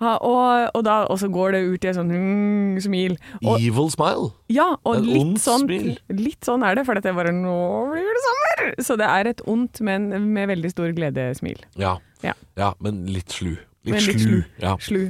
Ha, 0.03 0.17
og, 0.27 0.69
og, 0.75 0.81
da, 0.85 0.95
og 1.09 1.17
så 1.21 1.29
går 1.31 1.55
det 1.55 1.61
ut 1.71 1.85
i 1.85 1.89
et 1.89 1.97
sånn 1.97 2.09
mm, 2.11 2.79
smil. 2.83 3.15
Og, 3.39 3.53
Evil 3.63 3.87
smile. 3.93 4.29
ja, 4.51 4.67
og 4.83 4.97
et 4.99 5.05
litt 5.07 5.21
ond 5.23 5.37
sånn, 5.41 5.63
smil. 5.63 5.93
litt 6.19 6.45
sånn 6.45 6.65
er 6.67 6.75
det, 6.77 6.83
for 6.85 6.99
dette 6.99 7.13
bare 7.15 7.31
Nå 7.33 7.55
blir 7.93 8.05
det 8.05 8.23
sommer! 8.25 8.65
Så 8.83 8.97
det 8.99 9.07
er 9.07 9.31
et 9.31 9.41
ondt, 9.49 9.79
men 9.87 10.11
med 10.35 10.51
veldig 10.51 10.73
stor 10.73 10.91
gledesmil. 10.97 11.63
Ja. 11.79 11.95
Ja. 12.25 12.35
ja, 12.59 12.73
men 12.83 13.05
litt 13.09 13.31
slu. 13.33 13.55
Litt 13.85 14.01
litt 14.07 14.19
slu. 14.21 14.25
slu. 14.25 14.43
Ja. 14.61 14.75
Slu. 14.81 15.01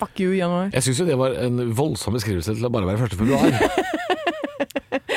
Fuck 0.00 0.20
you, 0.20 0.32
januar. 0.36 0.70
Jeg 0.74 0.82
syns 0.88 0.98
jo 1.02 1.06
det 1.08 1.18
var 1.20 1.36
en 1.46 1.62
voldsom 1.78 2.16
beskrivelse 2.18 2.56
til 2.58 2.66
å 2.66 2.72
bare 2.74 2.88
være 2.90 3.06
1. 3.06 3.18
februar. 3.20 3.50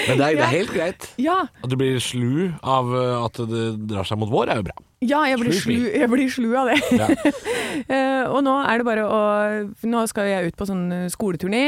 Men 0.10 0.18
det 0.18 0.26
er, 0.26 0.36
det 0.40 0.44
er 0.46 0.52
helt 0.54 0.72
greit. 0.74 1.06
Ja, 1.22 1.40
At 1.64 1.70
du 1.70 1.76
blir 1.78 2.00
slu 2.02 2.50
av 2.66 2.88
uh, 2.90 3.26
at 3.28 3.38
det 3.50 3.66
drar 3.92 4.08
seg 4.08 4.18
mot 4.22 4.30
vår, 4.32 4.50
er 4.50 4.62
jo 4.62 4.66
bra. 4.70 4.76
ja 5.06 5.20
jeg, 5.30 5.38
blir 5.40 5.54
Slu 5.56 5.76
slu, 5.76 5.86
jeg 5.94 6.10
blir 6.12 6.32
slu 6.34 6.48
av 6.58 6.72
det. 6.72 6.78
Ja. 6.98 7.08
uh, 7.14 8.24
og 8.34 8.40
nå 8.48 8.56
er 8.66 8.82
det 8.82 8.88
bare 8.88 9.06
å 9.06 9.20
Nå 9.90 10.02
skal 10.10 10.30
jeg 10.32 10.50
ut 10.52 10.58
på 10.60 10.66
sånn 10.70 10.84
eh, 10.96 11.06
skoleturné. 11.14 11.62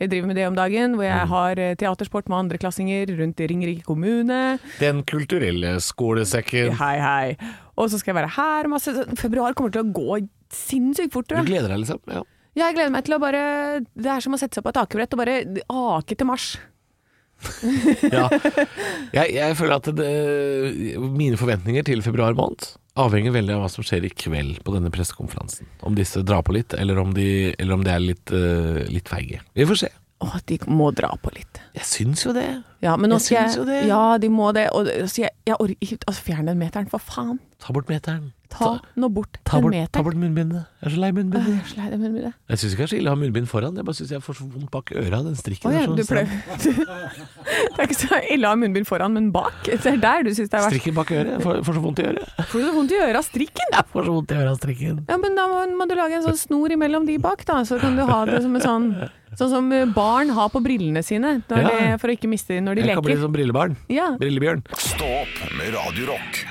Jeg 0.00 0.10
driver 0.10 0.30
med 0.30 0.38
det 0.40 0.46
om 0.50 0.56
dagen, 0.58 0.96
hvor 0.98 1.04
Mm. 1.04 1.10
jeg 1.12 1.30
har 1.34 1.60
eh, 1.62 1.74
teatersport 1.80 2.28
med 2.32 2.38
andreklassinger 2.44 3.14
rundt 3.20 3.40
i 3.44 3.48
Ringerike 3.50 3.84
kommune. 3.86 4.40
Den 4.80 5.02
kulturelle 5.06 5.76
skolesekken. 5.84 6.74
Hei, 6.80 6.96
hei. 7.02 7.52
Og 7.78 7.90
så 7.92 7.98
skal 8.00 8.14
jeg 8.14 8.20
være 8.22 8.34
her 8.38 8.68
masse. 8.72 8.94
Februar 9.20 9.54
kommer 9.54 9.74
til 9.74 9.84
å 9.84 9.92
gå 9.94 10.18
sinnssykt 10.56 11.14
fort, 11.14 11.28
Da. 11.30 11.42
Du 11.42 11.50
gleder 11.50 11.72
deg, 11.72 11.82
liksom? 11.84 12.00
Ja. 12.10 12.22
Ja, 12.54 12.68
jeg 12.68 12.76
gleder 12.76 12.92
meg 12.94 13.02
til 13.02 13.16
å 13.16 13.18
bare 13.18 13.40
Det 13.98 14.10
er 14.12 14.22
som 14.22 14.36
å 14.36 14.38
sette 14.38 14.54
seg 14.54 14.62
på 14.62 14.70
et 14.70 14.78
akebrett 14.78 15.16
og 15.16 15.20
bare 15.24 15.40
ake 15.66 16.14
til 16.14 16.30
mars. 16.30 16.54
Ja. 18.14 18.28
Jeg, 19.12 19.34
jeg 19.34 19.56
føler 19.58 19.74
at 19.76 19.88
det, 19.98 20.12
mine 21.02 21.36
forventninger 21.36 21.84
til 21.86 22.00
februar 22.06 22.36
måned 22.38 22.70
avhenger 22.94 23.34
veldig 23.34 23.56
av 23.56 23.64
hva 23.64 23.70
som 23.72 23.84
skjer 23.86 24.06
i 24.06 24.12
kveld 24.14 24.60
på 24.64 24.74
denne 24.74 24.92
pressekonferansen. 24.94 25.66
Om 25.86 25.96
disse 25.98 26.22
drar 26.26 26.44
på 26.46 26.54
litt, 26.54 26.76
eller 26.78 27.00
om 27.02 27.10
de, 27.16 27.26
eller 27.58 27.74
om 27.74 27.84
de 27.84 27.90
er 27.90 28.02
litt, 28.02 28.30
uh, 28.30 28.84
litt 28.86 29.10
feige. 29.10 29.40
Vi 29.58 29.66
får 29.66 29.80
se. 29.82 29.90
Å, 30.24 30.28
de 30.46 30.60
må 30.70 30.88
dra 30.94 31.10
på 31.20 31.32
litt. 31.34 31.58
Jeg 31.74 31.88
syns 31.90 32.22
jo 32.24 32.32
det. 32.36 32.46
Ja, 32.84 32.94
men 32.96 33.10
nå 33.10 33.18
Jeg 33.18 33.26
skal 33.26 33.48
syns 33.50 33.58
jo 33.58 33.64
jeg 33.66 33.72
det. 33.72 33.80
Ja, 33.90 34.04
de 34.22 34.30
må 34.32 34.52
det. 34.56 34.68
Og 34.72 34.86
så 35.10 35.24
jeg, 35.24 35.34
jeg 35.44 35.58
orker 35.58 35.82
ikke 35.82 35.98
altså, 36.06 36.22
Fjern 36.30 36.48
den 36.48 36.60
meteren, 36.62 36.88
for 36.92 37.02
faen. 37.02 37.42
Ta 37.60 37.74
bort 37.74 37.90
meteren. 37.90 38.30
Ta 38.54 38.70
nå 39.00 39.08
bort 39.10 39.38
bort, 39.44 39.74
ta 39.92 40.02
bort 40.06 40.14
munnbindet. 40.18 40.66
Jeg 40.80 40.86
er 40.86 40.94
så 40.94 41.00
lei 41.02 41.10
munnbindet. 41.16 41.54
jeg 41.58 41.78
lei 41.78 41.88
det 41.90 41.98
munnbindet. 42.00 42.34
Jeg 42.48 42.58
syns 42.60 42.74
ikke 42.74 42.84
det 42.84 42.86
er 42.86 42.92
så 42.92 42.98
ille 43.00 43.10
å 43.10 43.14
ha 43.14 43.20
munnbind 43.20 43.48
foran, 43.50 43.74
jeg 43.80 43.84
bare 43.88 43.98
syns 43.98 44.12
jeg 44.14 44.22
får 44.22 44.38
så 44.38 44.46
vondt 44.52 44.70
bak 44.70 44.92
øra. 44.94 45.20
Den 45.26 45.34
strikken 45.38 45.70
Oh, 45.70 45.74
ja, 45.74 45.84
sånn 45.84 45.96
du 45.96 46.04
Det 47.74 47.80
er 47.80 47.88
ikke 47.88 47.98
så 47.98 48.20
ille 48.30 48.46
å 48.46 48.52
ha 48.54 48.58
munnbind 48.60 48.86
foran, 48.88 49.14
men 49.16 49.30
bak. 49.34 49.64
Det 49.66 49.80
er 49.90 49.98
der 50.02 50.22
du 50.26 50.30
syns 50.34 50.48
det 50.52 50.58
er 50.60 50.64
verst. 50.66 50.74
Strikken 50.76 50.94
bak 50.98 51.10
øret. 51.14 51.42
Får, 51.42 51.60
får 51.66 51.78
så 51.78 51.82
vondt 51.84 51.98
i 52.02 52.06
øret. 52.12 52.30
Får 52.52 52.60
du 52.62 52.66
så 52.68 52.74
vondt 52.78 52.94
i 52.94 53.00
øret 53.02 53.20
av 53.20 53.26
strikken? 53.26 53.74
Jeg 53.74 53.90
får 53.92 54.08
så 54.08 54.14
vondt 54.18 54.30
i 54.34 54.38
øret 54.38 54.52
av 54.54 54.60
strikken. 54.62 55.02
Ja, 55.10 55.18
men 55.24 55.36
da 55.38 55.48
må, 55.50 55.60
må 55.82 55.88
du 55.90 55.94
lage 55.98 56.20
en 56.20 56.26
sånn 56.28 56.38
snor 56.40 56.74
imellom 56.76 57.06
de 57.10 57.18
bak, 57.18 57.44
da. 57.48 57.60
Så 57.68 57.80
kan 57.82 57.98
du 57.98 58.04
ha 58.06 58.22
det 58.30 58.42
som 58.46 58.54
en 58.54 58.64
sånn 58.64 58.88
Sånn 59.34 59.50
som 59.50 59.70
barn 59.96 60.28
har 60.30 60.46
på 60.54 60.60
brillene 60.62 61.02
sine 61.02 61.40
når 61.50 61.58
Ja. 61.64 61.70
de, 61.74 61.98
for 61.98 62.06
å 62.06 62.14
ikke 62.14 62.28
miste 62.30 62.54
dem 62.54 62.68
når 62.68 62.78
de 62.78 62.84
Jeg 62.86 62.94
kan 62.94 63.02
bli 63.02 63.14
leker. 63.16 63.22
som 63.26 63.32
brillebarn. 63.34 63.74
Ja. 63.90 64.12
Brillebjørn. 64.20 64.62
Stå 64.78 65.08
opp 65.24 65.40
med 65.58 65.74
Radio 65.74 66.06
Rock. 66.12 66.44